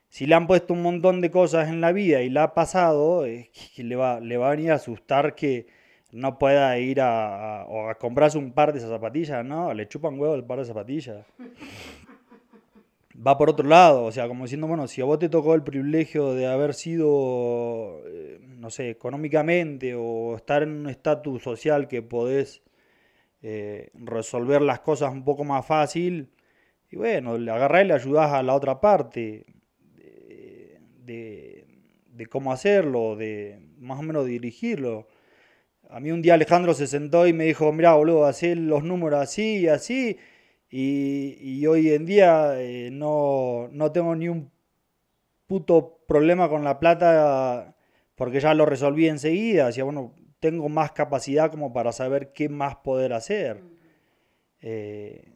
[0.08, 3.24] si le han puesto un montón de cosas en la vida y la ha pasado,
[3.26, 5.66] le, va, le va a venir a asustar que
[6.12, 10.36] no pueda ir a, a, comprarse un par de esas zapatillas, no, le chupan huevo
[10.36, 11.26] el par de zapatillas.
[13.14, 15.62] Va por otro lado, o sea, como diciendo, bueno, si a vos te tocó el
[15.62, 22.02] privilegio de haber sido, eh, no sé, económicamente o estar en un estatus social que
[22.02, 22.62] podés
[23.42, 26.30] eh, resolver las cosas un poco más fácil,
[26.94, 29.46] y bueno, le agarrás y le ayudás a la otra parte
[31.04, 31.66] de,
[32.06, 35.06] de cómo hacerlo, de más o menos dirigirlo
[35.90, 39.20] a mí un día Alejandro se sentó y me dijo, mira, boludo, hacé los números
[39.20, 40.18] así y así.
[40.68, 44.50] Y, hoy en día eh, no, tengo ni un
[45.46, 47.76] puto problema con la plata
[48.16, 49.66] porque ya lo resolví enseguida.
[49.66, 53.62] Decía, bueno, tengo más capacidad como para saber qué más poder hacer.
[54.60, 55.33] Eh,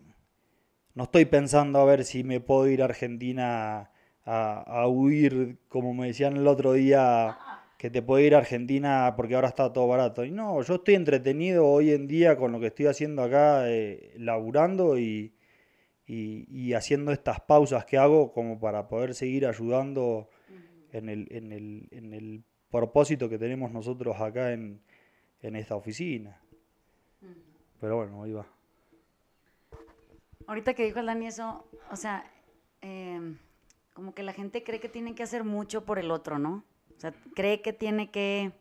[0.99, 3.89] no estoy pensando a ver si me puedo ir a Argentina
[4.25, 7.39] a, a huir, como me decían el otro día
[7.79, 10.25] que te puede ir a Argentina porque ahora está todo barato.
[10.25, 14.13] Y no, yo estoy entretenido hoy en día con lo que estoy haciendo acá, eh,
[14.17, 15.37] laburando y,
[16.05, 20.29] y, haciendo estas pausas que hago como para poder seguir ayudando
[20.91, 24.81] en, el, en, el, en el propósito que tenemos nosotros acá en,
[25.43, 26.43] en esta oficina.
[27.81, 28.58] Pero bueno, ahí va.
[30.49, 32.25] Ahorita que dijo el Dani eso, o sea,
[32.81, 33.39] em,
[33.93, 36.65] como que la gente cree que tienen que hacer mucho por el otro, ¿no?
[36.97, 38.59] O sea, cree que tiene que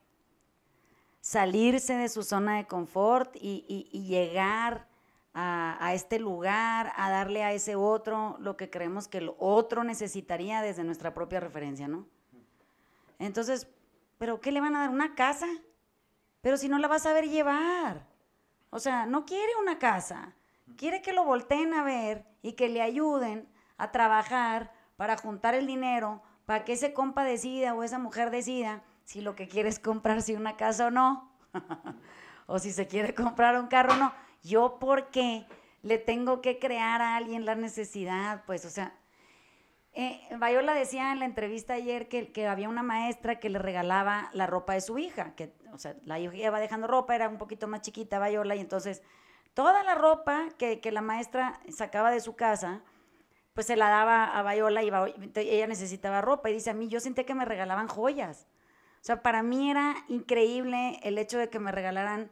[1.21, 4.85] salirse de su zona de confort y, llegar
[5.33, 10.61] a, este lugar, a darle a ese otro lo que creemos que el otro necesitaría
[10.61, 12.05] desde nuestra propia referencia, ¿no?
[13.17, 13.65] Entonces,
[14.17, 14.89] ¿pero qué le van a dar?
[14.89, 15.47] ¿Una casa?
[16.41, 18.05] Pero si no la vas a ver llevar.
[18.71, 20.35] O sea, no quiere una casa,
[20.75, 25.67] quiere que lo volteen a ver y que le ayuden a trabajar para juntar el
[25.67, 29.79] dinero para que ese compa decida o esa mujer decida si lo que quiere es
[29.79, 31.31] comprarse una casa o no,
[32.47, 34.13] o si se quiere comprar un carro o no.
[34.43, 35.45] Yo, ¿por qué
[35.81, 38.43] le tengo que crear a alguien la necesidad?
[38.45, 38.93] Pues, o sea,
[39.93, 44.29] Eh, Viola decía en la entrevista ayer que, que había una maestra que le regalaba
[44.33, 47.39] la ropa de su hija, que, o sea, la hija iba dejando ropa, era un
[47.39, 49.01] poquito más chiquita Viola, y entonces
[49.57, 52.81] toda la ropa que, que la maestra sacaba de su casa,
[53.55, 54.91] pues se la daba a Viola y
[55.35, 56.51] ella necesitaba ropa.
[56.51, 58.45] Y dice, a mí yo sentí que me regalaban joyas.
[59.01, 62.29] O sea, para mí era increíble el hecho de que me regalaran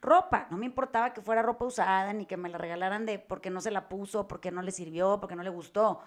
[0.00, 0.46] ropa.
[0.52, 3.60] No me importaba que fuera ropa usada, ni que me la regalaran de porque no
[3.60, 6.00] se la puso, porque no le sirvió, porque no le gustó.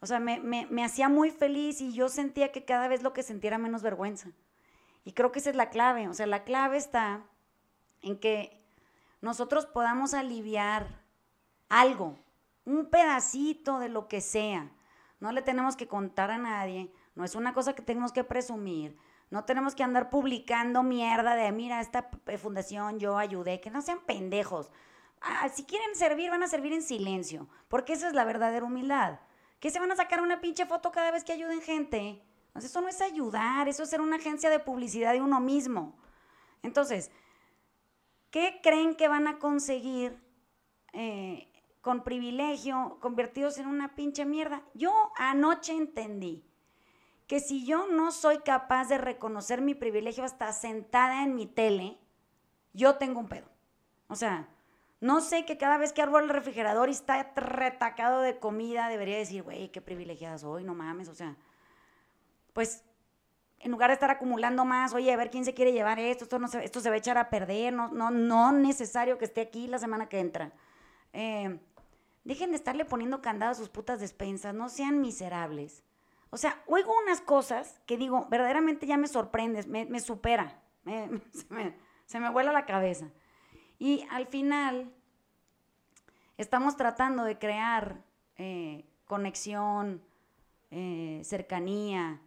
[0.00, 3.12] O sea, me, me- me hacía muy feliz y yo sentía que cada vez lo
[3.12, 4.30] que sentía era menos vergüenza.
[5.04, 6.08] Y creo que esa es la clave.
[6.08, 7.22] O sea, la clave está
[8.02, 8.59] en que
[9.20, 10.86] nosotros podamos aliviar
[11.68, 12.18] algo,
[12.64, 14.70] un pedacito de lo que sea.
[15.18, 18.96] No le tenemos que contar a nadie, no es una cosa que tenemos que presumir,
[19.30, 24.00] no tenemos que andar publicando mierda de, mira, esta fundación yo ayudé, que no sean
[24.00, 24.70] pendejos.
[25.20, 29.20] Ah, si quieren servir, van a servir en silencio, porque esa es la verdadera humildad.
[29.60, 32.22] Que se van a sacar una pinche foto cada vez que ayuden gente.
[32.54, 35.94] Eso no es ayudar, eso es ser una agencia de publicidad de uno mismo.
[36.62, 37.10] Entonces,
[38.30, 40.18] ¿qué creen que van a conseguir
[40.92, 44.62] eh, con privilegio convertidos en una pinche mierda?
[44.74, 46.44] Yo anoche entendí
[47.26, 51.96] que si yo no soy capaz de reconocer mi privilegio hasta sentada en mi tele,
[52.72, 53.48] yo tengo un pedo.
[54.08, 54.48] O sea,
[55.00, 59.16] no sé que cada vez que abro el refrigerador y está retacado de comida, debería
[59.16, 61.36] decir, güey, qué privilegiada soy, no mames, o sea,
[62.52, 62.84] pues
[63.60, 66.38] en lugar de estar acumulando más, oye, a ver quién se quiere llevar esto, esto,
[66.38, 69.42] no se, esto se va a echar a perder, no, no, no necesario que esté
[69.42, 70.52] aquí la semana que entra.
[71.12, 71.60] Eh,
[72.24, 75.84] dejen de estarle poniendo candado a sus putas despensas, no sean miserables.
[76.30, 82.18] O sea, oigo unas cosas que digo, verdaderamente ya me sorprendes, me, supera, me, se
[82.18, 83.10] me vuela la cabeza.
[83.78, 84.90] Y al final
[86.38, 88.02] estamos tratando de crear
[88.36, 90.02] eh, conexión,
[90.70, 92.20] eh, cercanía,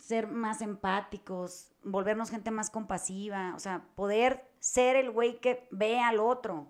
[0.00, 6.00] ser más empáticos, volvernos gente más compasiva, o sea, poder ser el güey que ve
[6.00, 6.66] al otro.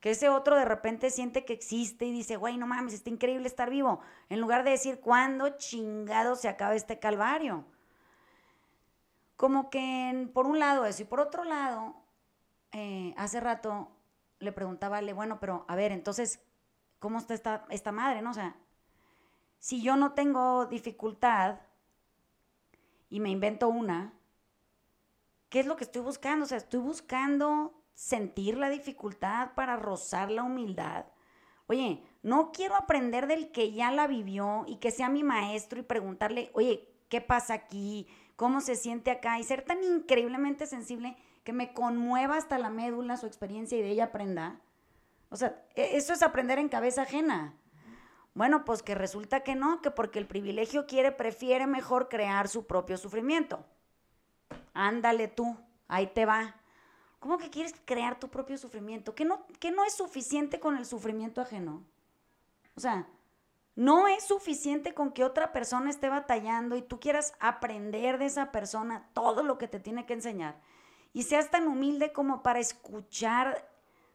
[0.00, 3.46] Que ese otro de repente siente que existe y dice, güey, no mames, está increíble
[3.46, 4.00] estar vivo.
[4.28, 7.64] En lugar de decir, ¿cuándo chingado se acaba este calvario?
[9.36, 11.94] Como que por un lado eso y por otro lado,
[12.72, 13.92] eh, hace rato
[14.40, 16.40] le preguntaba a Ale, bueno, pero a ver, entonces,
[16.98, 18.30] ¿cómo está esta, esta madre, no?
[18.30, 18.56] O sea,
[19.58, 21.60] si yo no tengo dificultad
[23.12, 24.14] y me invento una,
[25.50, 26.46] ¿qué es lo que estoy buscando?
[26.46, 31.04] O sea, estoy buscando sentir la dificultad para rozar la humildad.
[31.66, 35.82] Oye, no quiero aprender del que ya la vivió y que sea mi maestro y
[35.82, 38.06] preguntarle, oye, ¿qué pasa aquí?
[38.36, 39.38] ¿Cómo se siente acá?
[39.38, 43.90] Y ser tan increíblemente sensible que me conmueva hasta la médula su experiencia y de
[43.90, 44.62] ella aprenda.
[45.28, 47.58] O sea, e- eso es aprender en cabeza ajena.
[48.34, 52.66] Bueno, pues que resulta que no, que porque el privilegio quiere, prefiere mejor crear su
[52.66, 53.64] propio sufrimiento.
[54.72, 55.56] Ándale tú,
[55.88, 56.56] ahí te va.
[57.18, 59.14] ¿Cómo que quieres crear tu propio sufrimiento?
[59.14, 61.84] ¿Que no, que no es suficiente con el sufrimiento ajeno?
[62.74, 63.06] O sea,
[63.74, 68.50] no es suficiente con que otra persona esté batallando y tú quieras aprender de esa
[68.50, 70.60] persona todo lo que te tiene que enseñar.
[71.12, 73.71] Y seas tan humilde como para escuchar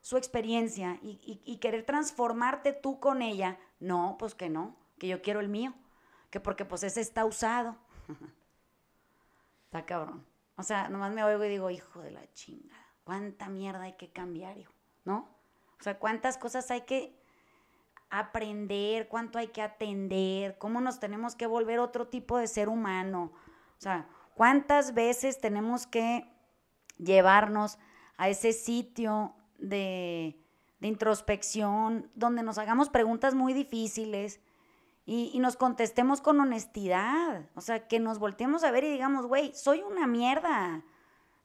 [0.07, 3.59] su experiencia y, querer transformarte tú con ella.
[3.81, 5.73] No, pues que no, que yo quiero el mío.
[6.29, 7.75] Que porque pues ese está usado.
[9.65, 10.25] está cabrón.
[10.55, 14.09] O sea, nomás me oigo y digo, hijo de la chingada, cuánta mierda hay que
[14.09, 14.55] cambiar,
[15.03, 15.27] ¿no?
[15.77, 17.13] O sea, cuántas cosas hay que
[18.09, 23.33] aprender, cuánto hay que atender, cómo nos tenemos que volver otro tipo de ser humano.
[23.77, 26.31] O sea, cuántas veces tenemos que
[26.97, 27.77] llevarnos
[28.15, 30.39] a ese sitio de,
[30.79, 34.39] de introspección donde nos hagamos preguntas muy difíciles
[35.05, 37.49] y, y nos contestemos con honestidad.
[37.55, 40.83] O sea, que nos volteemos a ver y digamos, güey, soy una mierda,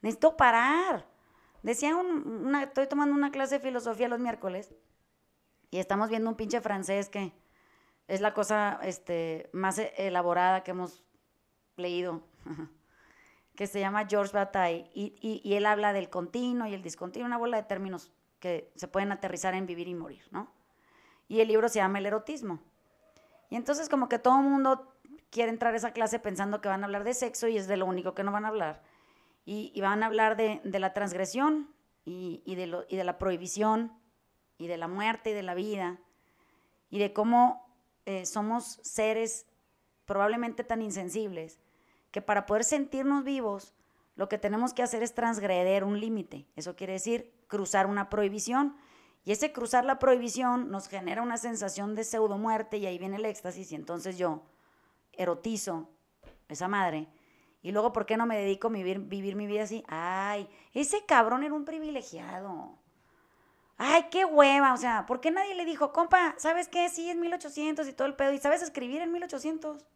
[0.00, 1.06] necesito parar.
[1.62, 4.74] Decía un- estoy tomando una clase de filosofía los miércoles
[5.70, 7.32] y estamos viendo un pinche francés que
[8.08, 11.04] es la cosa este, más e- elaborada que hemos
[11.76, 12.22] leído,
[13.54, 17.26] que se llama Georges Bataille, y, y- y él habla del continuo y el discontinuo,
[17.26, 20.50] una bola de términos que se pueden aterrizar en vivir y morir, ¿no?
[21.28, 22.60] Y el libro se llama El erotismo.
[23.50, 24.92] Y entonces como que todo el mundo
[25.30, 27.76] quiere entrar a esa clase pensando que van a hablar de sexo y es de
[27.76, 28.82] lo único que no van a hablar.
[29.44, 31.68] Y, y van a hablar de, de la transgresión
[32.04, 33.92] y, y de lo- y de la prohibición
[34.58, 35.98] y de la muerte y de la vida
[36.90, 37.66] y de cómo
[38.06, 39.46] eh, somos seres
[40.04, 41.60] probablemente tan insensibles
[42.12, 43.74] que para poder sentirnos vivos
[44.14, 46.46] lo que tenemos que hacer es transgreder un límite.
[46.54, 48.76] Eso quiere decir cruzar una prohibición.
[49.24, 53.16] Y ese cruzar la prohibición nos genera una sensación de pseudo muerte y ahí viene
[53.16, 54.42] el éxtasis y entonces yo
[55.12, 55.88] erotizo
[56.48, 57.08] esa madre.
[57.62, 59.84] Y luego, ¿por qué no me dedico a vivir, mi vida así?
[59.86, 62.76] Ay, ese cabrón era un privilegiado.
[63.78, 66.88] Ay, qué hueva, o sea, ¿por qué nadie le dijo, compa, ¿sabes qué?
[66.88, 69.86] Sí, es 1800 y todo el pedo, y sabes escribir en 1800.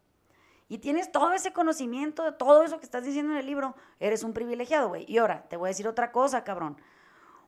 [0.69, 4.23] Y tienes todo ese conocimiento de todo eso que estás diciendo en el libro, eres
[4.23, 5.05] un privilegiado, güey.
[5.07, 6.77] Y ahora, te voy a decir otra cosa, cabrón.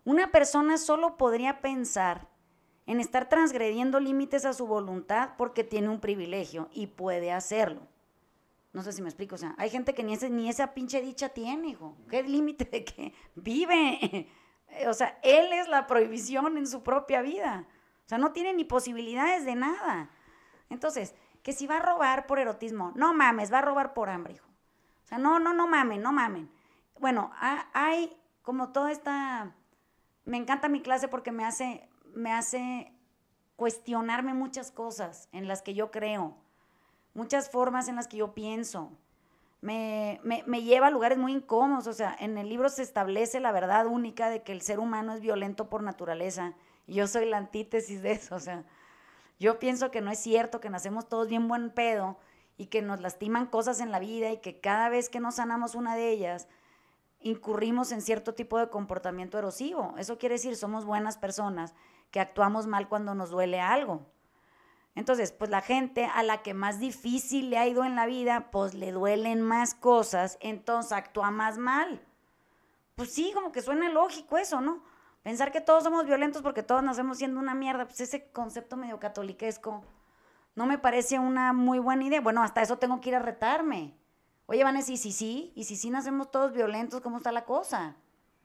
[0.05, 2.29] Una persona solo podría pensar
[2.85, 7.81] en estar transgrediendo límites a su voluntad porque tiene un privilegio y puede hacerlo.
[8.71, 11.01] No sé si me explico, o sea, hay gente que ni, ese, ni esa pinche
[11.01, 11.97] dicha tiene, hijo.
[12.09, 14.27] ¿Qué límite de que vive?
[14.87, 17.65] O sea, él es la prohibición en su propia vida.
[18.05, 20.11] O sea, no tiene ni posibilidades de nada.
[20.69, 21.15] Entonces,
[21.49, 24.45] que si va a robar por erotismo, no mames, va a robar por hambre, hijo.
[25.03, 26.47] O sea, no, no, no mamen, no mamen.
[26.99, 27.31] Bueno,
[27.73, 29.55] hay como toda esta...
[30.25, 32.93] Me encanta mi clase porque me hace, me hace
[33.55, 36.37] cuestionarme muchas cosas en las que yo creo,
[37.15, 38.91] muchas formas en las que yo pienso.
[39.61, 41.87] Me, me, me, lleva a lugares muy incómodos.
[41.87, 45.13] O sea, en el libro se establece la verdad única de que el ser humano
[45.13, 46.53] es violento por naturaleza.
[46.85, 48.35] Y yo soy la antítesis de eso.
[48.35, 48.65] O sea,
[49.39, 52.17] yo pienso que no es cierto, que nacemos todos bien buen pedo
[52.57, 55.75] y que nos lastiman cosas en la vida y que cada vez que nos sanamos
[55.75, 56.47] una de ellas,
[57.21, 59.95] incurrimos en cierto tipo de comportamiento erosivo.
[59.97, 61.73] Eso quiere decir, somos buenas personas
[62.11, 64.05] que actuamos mal cuando nos duele algo.
[64.95, 68.51] Entonces, pues la gente a la que más difícil le ha ido en la vida,
[68.51, 72.01] pues le duelen más cosas, entonces actúa más mal.
[72.95, 74.83] Pues sí, como que suena lógico eso, ¿no?
[75.23, 78.99] Pensar que todos somos violentos porque todos nacemos siendo una mierda, pues ese concepto medio
[78.99, 79.83] catoliquesco
[80.55, 82.21] no me parece una muy buena idea.
[82.21, 83.95] Bueno, hasta eso tengo que ir a retarme.
[84.45, 85.53] Oye, Vanessa, ¿y si sí?
[85.55, 87.01] ¿Y si sí nacemos todos violentos?
[87.01, 87.95] ¿Cómo está la cosa?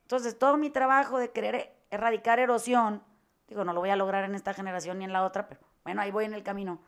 [0.03, 3.03] Entonces, todo mi trabajo de querer erradicar erosión,
[3.49, 6.03] digo, no lo voy a lograr en esta generación ni en la otra, pero bueno,
[6.03, 6.79] ahí voy en el camino.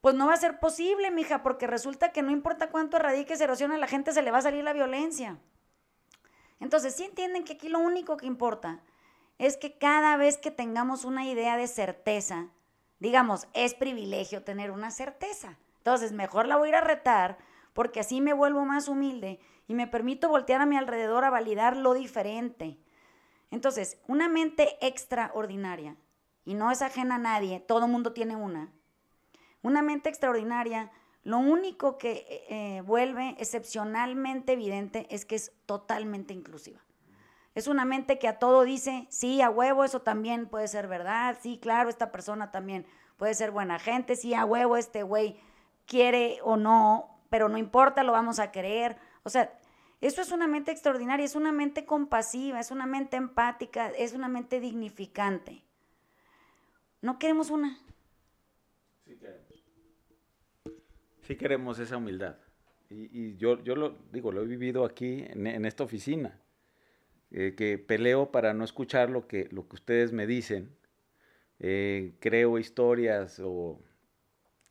[0.00, 3.72] Pues no va a ser posible, mija, porque resulta que no importa cuánto erradiques erosión,
[3.72, 5.38] a la gente se le va a salir la violencia.
[6.60, 8.80] Entonces, sí entienden que aquí lo único que importa
[9.38, 12.48] es que cada vez que tengamos una idea de certeza,
[12.98, 15.58] digamos, es privilegio tener una certeza.
[15.78, 17.38] Entonces, mejor la voy a ir a retar
[17.72, 19.38] porque así me vuelvo más humilde
[19.68, 22.78] y me permito voltear a mi alrededor a validar lo diferente.
[23.50, 25.96] Entonces, una mente extraordinaria,
[26.44, 28.72] y no es ajena a nadie, todo mundo tiene una,
[29.62, 30.90] una mente extraordinaria
[31.26, 36.78] lo único que eh, vuelve excepcionalmente evidente es que es totalmente inclusiva.
[37.56, 41.36] Es una mente que a todo dice, sí, a huevo, eso también puede ser verdad,
[41.42, 45.40] sí, claro, esta persona también puede ser buena gente, sí, a huevo, este güey
[45.84, 48.96] quiere o no, pero no importa, lo vamos a querer.
[49.24, 49.52] O sea,
[50.00, 54.28] eso es una mente extraordinaria, es una mente compasiva, es una mente empática, es una
[54.28, 55.64] mente dignificante.
[57.00, 57.80] No queremos una.
[59.04, 59.18] Sí,
[61.26, 62.36] sí queremos esa humildad.
[62.88, 66.38] Y, yo, yo lo digo, lo he vivido aquí en, esta oficina,
[67.32, 70.70] eh, que peleo para no escuchar lo que, lo que ustedes me dicen,
[71.58, 73.80] eh, creo historias o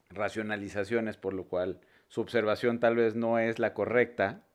[0.09, 4.45] racionalizaciones por lo cual su observación tal vez no es la correcta,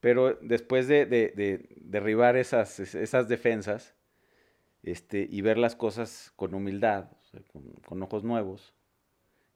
[0.00, 1.06] pero después de,
[1.80, 3.94] derribar esas, esas defensas
[4.82, 7.08] este, y ver las cosas con humildad,
[7.86, 8.73] con ojos nuevos,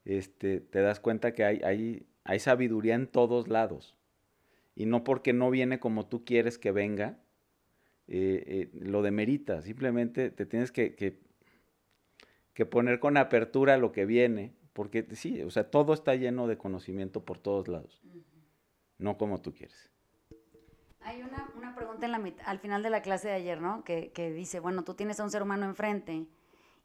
[0.08, 3.94] este, te das cuenta que hay, hay, hay sabiduría en todos lados.
[4.74, 7.18] Y no porque no viene como tú quieres que venga,
[8.06, 9.60] eh, eh, lo demerita.
[9.60, 14.54] Simplemente te tienes que, que, poner con apertura lo que viene.
[14.72, 18.00] Porque sí, o sea, todo está lleno de conocimiento por todos lados.
[18.96, 19.90] No como tú quieres.
[21.00, 23.84] Hay una, una pregunta en la, al final de la clase de ayer, ¿no?
[23.84, 26.26] Que, que dice, bueno, tú tienes a un ser humano enfrente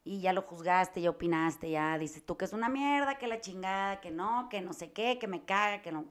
[0.04, 3.40] y ya lo juzgaste, ya opinaste, ya dices tú que es una mierda, que la
[3.40, 6.04] chingada, que no, que no sé qué, que me caga, que no.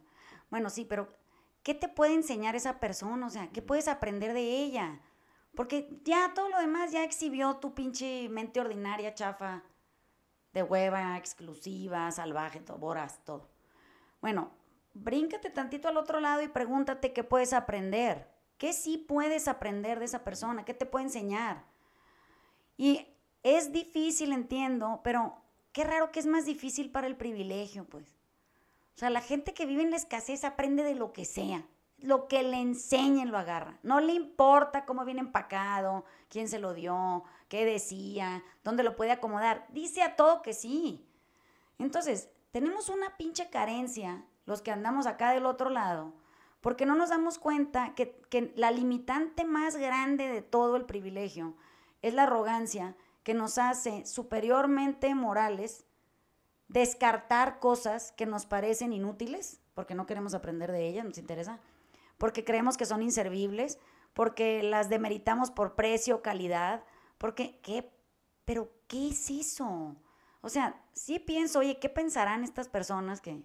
[0.50, 1.16] Bueno, sí, pero
[1.62, 3.28] ¿qué te puede enseñar esa persona?
[3.28, 5.00] O sea, ¿qué puedes aprender de ella?
[5.56, 9.64] Porque ya todo lo demás ya exhibió tu pinche mente ordinaria, chafa,
[10.54, 13.50] de hueva, exclusiva, salvaje, todo, boras, todo.
[14.22, 14.52] Bueno,
[14.96, 18.32] bríncate tantito al otro lado y pregúntate qué puedes aprender.
[18.58, 20.66] ¿Qué sí puedes aprender de esa persona?
[20.66, 21.66] ¿Qué te puede enseñar?
[22.78, 23.13] Y
[23.44, 25.36] es difícil, entiendo, pero
[25.74, 28.06] qué raro que es más difícil para el privilegio, pues.
[28.96, 31.66] O sea, la gente que vive en la escasez aprende de lo que sea.
[31.98, 33.80] Lo que le enseñen lo agarra.
[33.82, 39.12] No le importa cómo viene empacado, quién se lo dio, qué decía, dónde lo puede
[39.12, 39.66] acomodar.
[39.70, 41.06] Dice a todo que sí.
[41.80, 46.14] Entonces, tenemos una pinche carencia, los que andamos acá del otro lado,
[46.62, 51.56] porque no nos damos cuenta que, que la limitante más grande de todo el privilegio
[52.02, 55.86] es la arrogancia que nos hace superiormente morales
[56.68, 61.60] descartar cosas que nos parecen inútiles, porque no queremos aprender de ellas, nos interesa,
[62.18, 63.80] porque creemos que son inservibles,
[64.14, 66.84] porque las demeritamos por precio, calidad,
[67.18, 67.92] porque, ¿qué?
[68.46, 69.96] ¿Pero qué es eso?
[70.42, 73.42] O sea, sí pienso, oye, ¿qué pensarán estas personas que,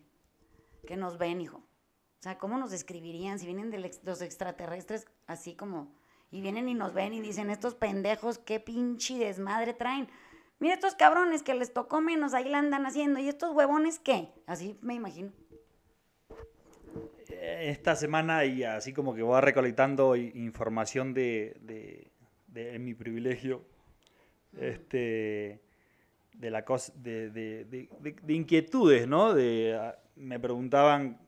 [0.86, 1.58] que nos ven, hijo?
[1.58, 5.92] O sea, ¿cómo nos describirían si vienen de los extraterrestres así como...
[6.30, 10.08] Y vienen y nos ven y dicen, estos pendejos, qué pinche desmadre traen.
[10.60, 13.20] Mira estos cabrones que les tocó menos, ahí la andan haciendo.
[13.20, 14.28] ¿Y estos huevones qué?
[14.46, 15.32] Así me imagino.
[17.30, 22.10] Eh, esta semana y así como que voy recolectando información de, de,
[22.48, 23.64] de mi privilegio,
[24.58, 25.60] este,
[26.32, 29.34] de la cosa, de, de, inquietudes, ¿no?
[29.76, 31.20] Ah, me preguntaban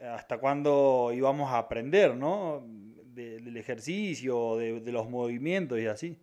[0.00, 2.64] hasta cuándo íbamos a aprender, ¿no?
[3.40, 6.18] Del ejercicio, de, los movimientos y así.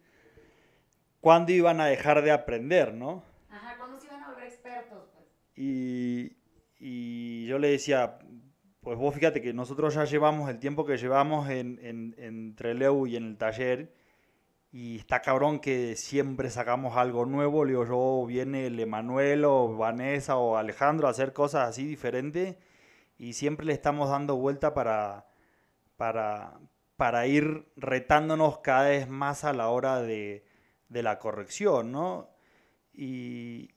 [1.21, 3.23] ¿Cuándo iban a dejar de aprender, no?
[3.49, 5.09] Ajá, ¿cuándo se iban a volver expertos?
[5.13, 5.25] Pues?
[5.55, 6.37] Y,
[6.79, 8.19] y yo le decía,
[8.81, 13.07] pues vos fíjate que nosotros ya llevamos el tiempo que llevamos en, en, en Treleu
[13.07, 13.91] y en el taller
[14.75, 17.63] y está cabrón que siempre sacamos algo nuevo.
[17.63, 22.57] Le digo, yo viene el Emanuel o Vanessa o Alejandro a hacer cosas así diferentes
[23.17, 25.27] y siempre le estamos dando vuelta para,
[25.95, 26.59] para,
[26.97, 30.45] para ir retándonos cada vez más a la hora de,
[30.89, 32.29] de la corrección, ¿no?
[32.93, 33.71] Y,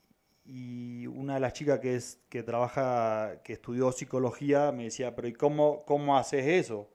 [1.07, 5.33] una de las chicas que, es, que trabaja, que estudió psicología, me decía, pero ¿y
[5.33, 6.89] cómo, cómo haces eso?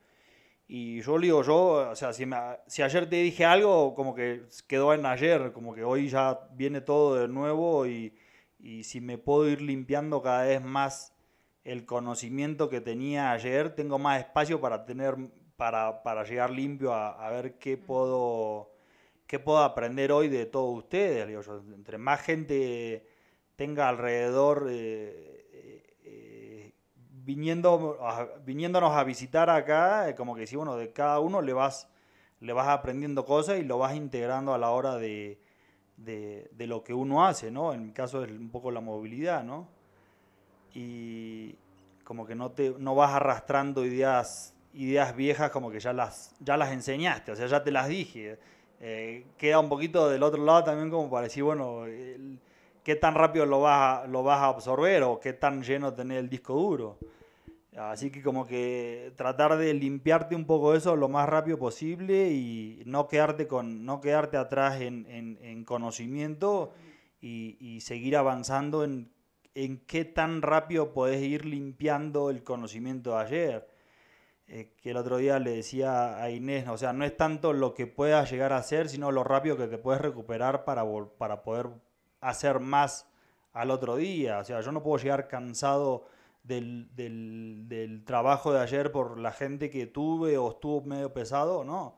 [0.66, 2.24] Y yo le digo, yo, o sea, si,
[2.66, 6.80] si ayer te dije algo, como que quedó en ayer, como que hoy ya viene
[6.80, 8.16] todo de nuevo y,
[8.58, 11.14] y si me puedo ir limpiando cada vez más
[11.64, 15.16] el conocimiento que tenía ayer, tengo más espacio para tener,
[15.56, 18.70] para, para llegar limpio a, ver qué puedo,
[19.26, 21.28] qué puedo aprender hoy de todos ustedes.
[21.74, 23.06] Entre más gente
[23.56, 25.44] tenga alrededor eh,
[27.24, 27.98] viniendo,
[28.44, 31.88] viniéndonos a visitar acá, como que si bueno, de cada uno le vas,
[32.40, 35.40] le vas aprendiendo cosas y lo vas integrando a la hora de,
[35.96, 37.72] de, lo que uno hace, ¿no?
[37.72, 39.68] En mi caso es un poco la movilidad, ¿no?
[40.74, 41.56] Y
[42.04, 46.56] como que no, te, no vas arrastrando ideas, ideas viejas como que ya las, ya
[46.56, 48.38] las enseñaste, o sea, ya te las dije.
[48.80, 51.84] Eh, queda un poquito del otro lado también como para decir, bueno,
[52.82, 56.18] qué tan rápido lo vas, a, lo vas a absorber o qué tan lleno tenés
[56.18, 56.98] el disco duro.
[57.76, 62.82] Así que como que tratar de limpiarte un poco eso lo más rápido posible y
[62.86, 66.72] no quedarte, con, no quedarte atrás en, en, conocimiento
[67.20, 69.10] y, seguir avanzando en,
[69.54, 73.73] en qué tan rápido podés ir limpiando el conocimiento de ayer.
[74.46, 77.72] Eh, que el otro día le decía a Inés, o sea, no es tanto lo
[77.72, 80.84] que puedas llegar a hacer, sino lo rápido que te puedes recuperar para,
[81.16, 81.70] para poder
[82.20, 83.08] hacer más
[83.54, 84.38] al otro día.
[84.38, 86.06] O sea, yo no puedo llegar cansado
[86.42, 91.96] del, del, trabajo de ayer por la gente que tuve o estuvo medio pesado, no.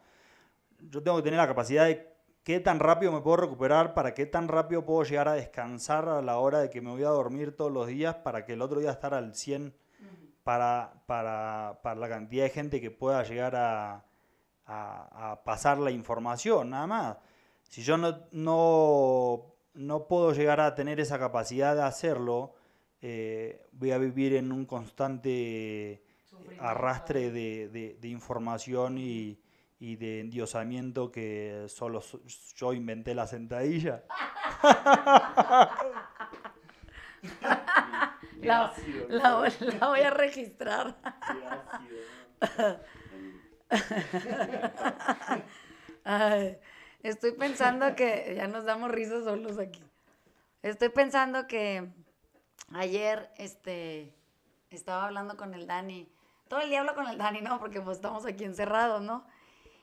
[0.78, 4.24] Yo tengo que tener la capacidad de qué tan rápido me puedo recuperar, para qué
[4.24, 7.56] tan rápido puedo llegar a descansar a la hora de que me voy a dormir
[7.56, 9.74] todos los días, para que el otro día estar al 100
[10.46, 14.04] para, para, para la cantidad de gente que pueda llegar a,
[14.64, 17.16] a, a pasar la información, nada más.
[17.68, 22.54] Si yo no, no no puedo llegar a tener esa capacidad de hacerlo,
[23.02, 26.02] eh, voy a vivir en un constante
[26.58, 29.38] arrastre de, información y,
[29.78, 32.02] de endiosamiento que solo
[32.56, 34.04] yo inventé la sentadilla.
[38.42, 38.72] la,
[39.80, 40.96] voy a registrar.
[47.02, 49.84] Estoy pensando que ya nos damos risas solos aquí.
[50.62, 51.88] Estoy pensando que
[52.72, 54.14] ayer este,
[54.70, 56.10] estaba hablando con el Dani.
[56.48, 57.58] Todo el día hablo con el Dani, ¿no?
[57.58, 59.26] Porque pues estamos aquí encerrados, ¿no?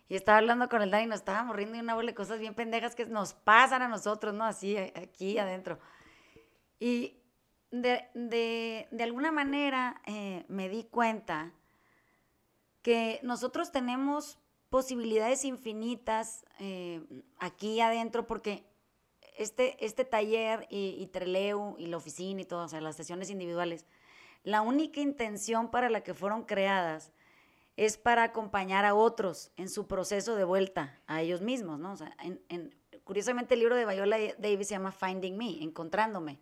[0.09, 2.39] Y estaba hablando con el Dani y nos estábamos riendo de una bola de cosas
[2.39, 4.43] bien pendejas que nos pasan a nosotros, ¿no?
[4.43, 5.79] Así, aquí adentro.
[6.79, 7.22] Y
[7.73, 11.51] de, de, de alguna manera eh, me di cuenta
[12.83, 14.37] que nosotros tenemos
[14.69, 17.01] posibilidades infinitas eh,
[17.39, 18.63] aquí adentro porque
[19.39, 23.87] este, este taller y, Treleu y la oficina y todo, o sea, las sesiones individuales,
[24.43, 27.11] la única intención para la que fueron creadas
[27.75, 31.93] es para acompañar a otros en su proceso de vuelta a ellos mismos, ¿no?
[31.93, 36.39] O sea, en, curiosamente el libro de Viola Davis se llama Finding Me, Encontrándome.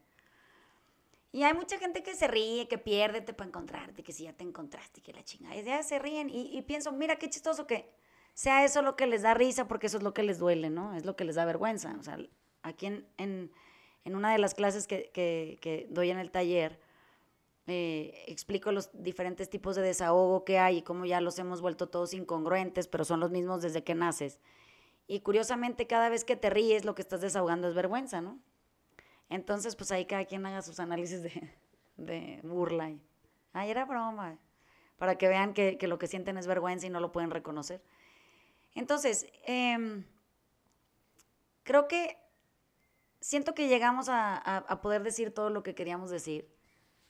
[1.32, 4.44] Y hay mucha gente que se ríe, que piérdete para encontrarte, que si ya te
[4.44, 5.56] encontraste, que la chingada.
[5.56, 7.90] Y ya se ríen y, y pienso, mira qué chistoso que
[8.34, 10.94] sea eso lo que les da risa, porque eso es lo que les duele, ¿no?
[10.94, 11.96] Es lo que les da vergüenza.
[12.00, 12.18] O sea,
[12.64, 16.80] aquí en, en, una de las clases que doy en el taller,
[17.68, 21.88] eh, explico los diferentes tipos de desahogo que hay y cómo ya los hemos vuelto
[21.88, 24.40] todos incongruentes, pero son los mismos desde que naces.
[25.08, 28.40] Y curiosamente, cada vez que te ríes, lo que estás desahogando es vergüenza, ¿no?
[29.32, 31.56] Entonces, pues ahí cada quien haga sus análisis de,
[31.96, 32.90] de burla.
[32.90, 33.02] Y,
[33.54, 34.38] Ay, era broma.
[34.98, 37.82] Para que vean que, que, lo que sienten es vergüenza y no lo pueden reconocer.
[38.76, 40.04] Entonces, eh,
[41.64, 42.18] creo que
[43.22, 46.54] siento que llegamos a, a, a, poder decir todo lo que queríamos decir.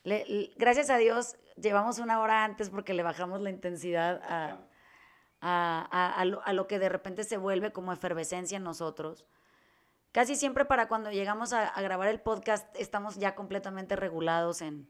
[0.03, 4.67] Le, le, gracias a Dios, llevamos una hora antes porque le bajamos la intensidad a,
[5.41, 9.25] a lo, lo, que de repente se vuelve como efervescencia en nosotros.
[10.11, 14.87] Casi siempre para cuando llegamos a, grabar el podcast estamos ya completamente regulados en,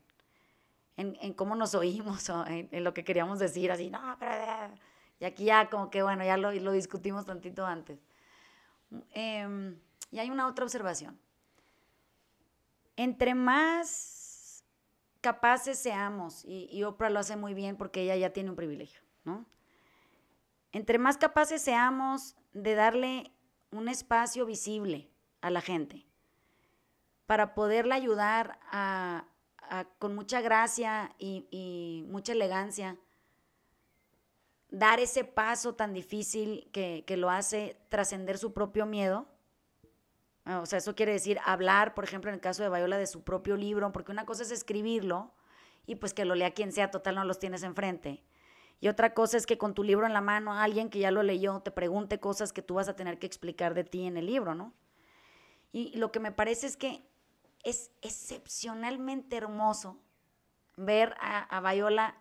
[0.97, 4.73] en, cómo nos oímos o en, lo que queríamos decir, así, no, pero...
[5.19, 7.99] Y aquí ya como que, bueno, ya lo, lo discutimos tantito antes.
[9.11, 9.75] Eh,
[10.09, 11.19] y hay una otra observación.
[12.95, 14.63] Entre más
[15.21, 18.99] capaces seamos, y, y, Oprah lo hace muy bien porque ella ya tiene un privilegio,
[19.23, 19.45] ¿no?
[20.71, 23.31] Entre más capaces seamos de darle
[23.71, 25.09] un espacio visible
[25.41, 26.05] a la gente
[27.25, 29.25] para poderla ayudar a,
[29.99, 32.97] con mucha gracia y, mucha elegancia
[34.69, 39.27] dar ese paso tan difícil que, que lo hace trascender su propio miedo.
[40.45, 43.23] O sea, eso quiere decir hablar, por ejemplo, en el caso de Viola, de su
[43.23, 45.33] propio libro, porque una cosa es escribirlo
[45.85, 48.23] y pues que lo lea quien sea, total no los tienes enfrente.
[48.81, 51.21] Y otra cosa es que con tu libro en la mano, alguien que ya lo
[51.21, 54.25] leyó te pregunte cosas que tú vas a tener que explicar de ti en el
[54.25, 54.73] libro, ¿no?
[55.71, 57.07] Y lo que me parece es que
[57.63, 59.99] es excepcionalmente hermoso
[60.75, 62.15] ver a, a Viola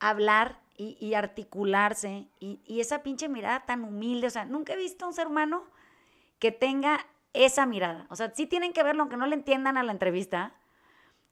[0.00, 4.26] hablar y, articularse y, y, esa pinche mirada tan humilde.
[4.26, 5.64] O sea, nunca he visto a un ser humano
[6.38, 8.06] que tenga esa mirada.
[8.10, 10.54] O sea, sí tienen que verlo, aunque no le entiendan a la entrevista.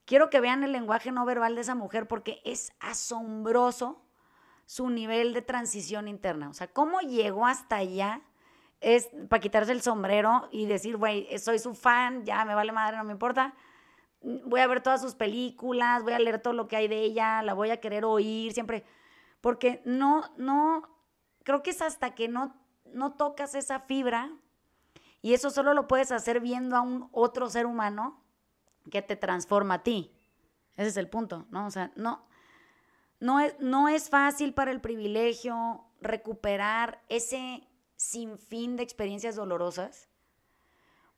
[0.05, 4.03] Quiero que vean el lenguaje no verbal de esa mujer porque es asombroso
[4.67, 6.49] su nivel de transición interna.
[6.49, 8.23] O sea, cómo llegó hasta allá
[8.81, 12.97] es para quitarse el sombrero y decir, güey, soy su fan, ya me vale madre,
[12.99, 13.55] no me importa.
[14.21, 17.43] Voy a ver todas sus películas, voy a leer todo lo que hay de ella,
[17.43, 18.85] la voy a querer oír siempre
[19.45, 20.89] porque no, no,
[21.43, 24.33] creo que es hasta que no, no tocas esa fibra,
[25.21, 28.24] y eso solo lo puedes hacer viendo a un otro ser humano
[28.91, 30.13] que te transforma a ti.
[30.77, 31.67] Ese es el punto, ¿no?
[31.67, 32.27] O sea, no,
[33.21, 37.67] no, es, no es fácil para el privilegio recuperar ese
[37.97, 40.09] sinfín de experiencias dolorosas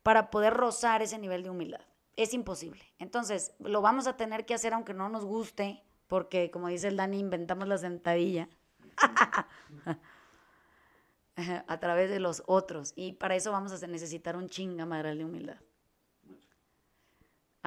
[0.03, 1.81] para poder rozar ese nivel de humildad.
[2.15, 2.85] Es imposible.
[2.99, 6.97] Entonces, lo vamos a tener que hacer aunque no nos guste, porque como dice el
[6.97, 8.49] Dani, inventamos la sentadilla
[11.67, 12.93] a través de los otros.
[12.95, 15.57] Y para eso vamos a necesitar un chinga madral de humildad.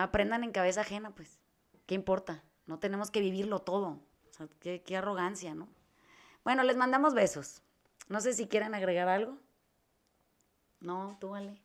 [0.03, 1.39] Aprendan en cabeza ajena, pues.
[1.85, 2.43] ¿Qué importa?
[2.65, 3.99] No tenemos que vivirlo todo.
[4.59, 5.67] Qué, qué arrogancia, ¿no?
[6.43, 7.61] Bueno, les mandamos besos.
[8.07, 9.37] No sé si quieren agregar algo.
[10.79, 11.61] No, tú vale.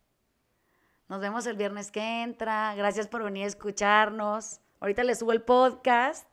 [1.09, 2.75] Nos vemos el viernes que entra.
[2.75, 4.61] Gracias por venir a escucharnos.
[4.81, 6.27] Ahorita les subo el podcast.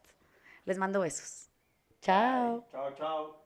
[0.66, 1.49] Les mando besos.
[2.02, 2.66] Chao.
[2.72, 3.41] Chao, chao.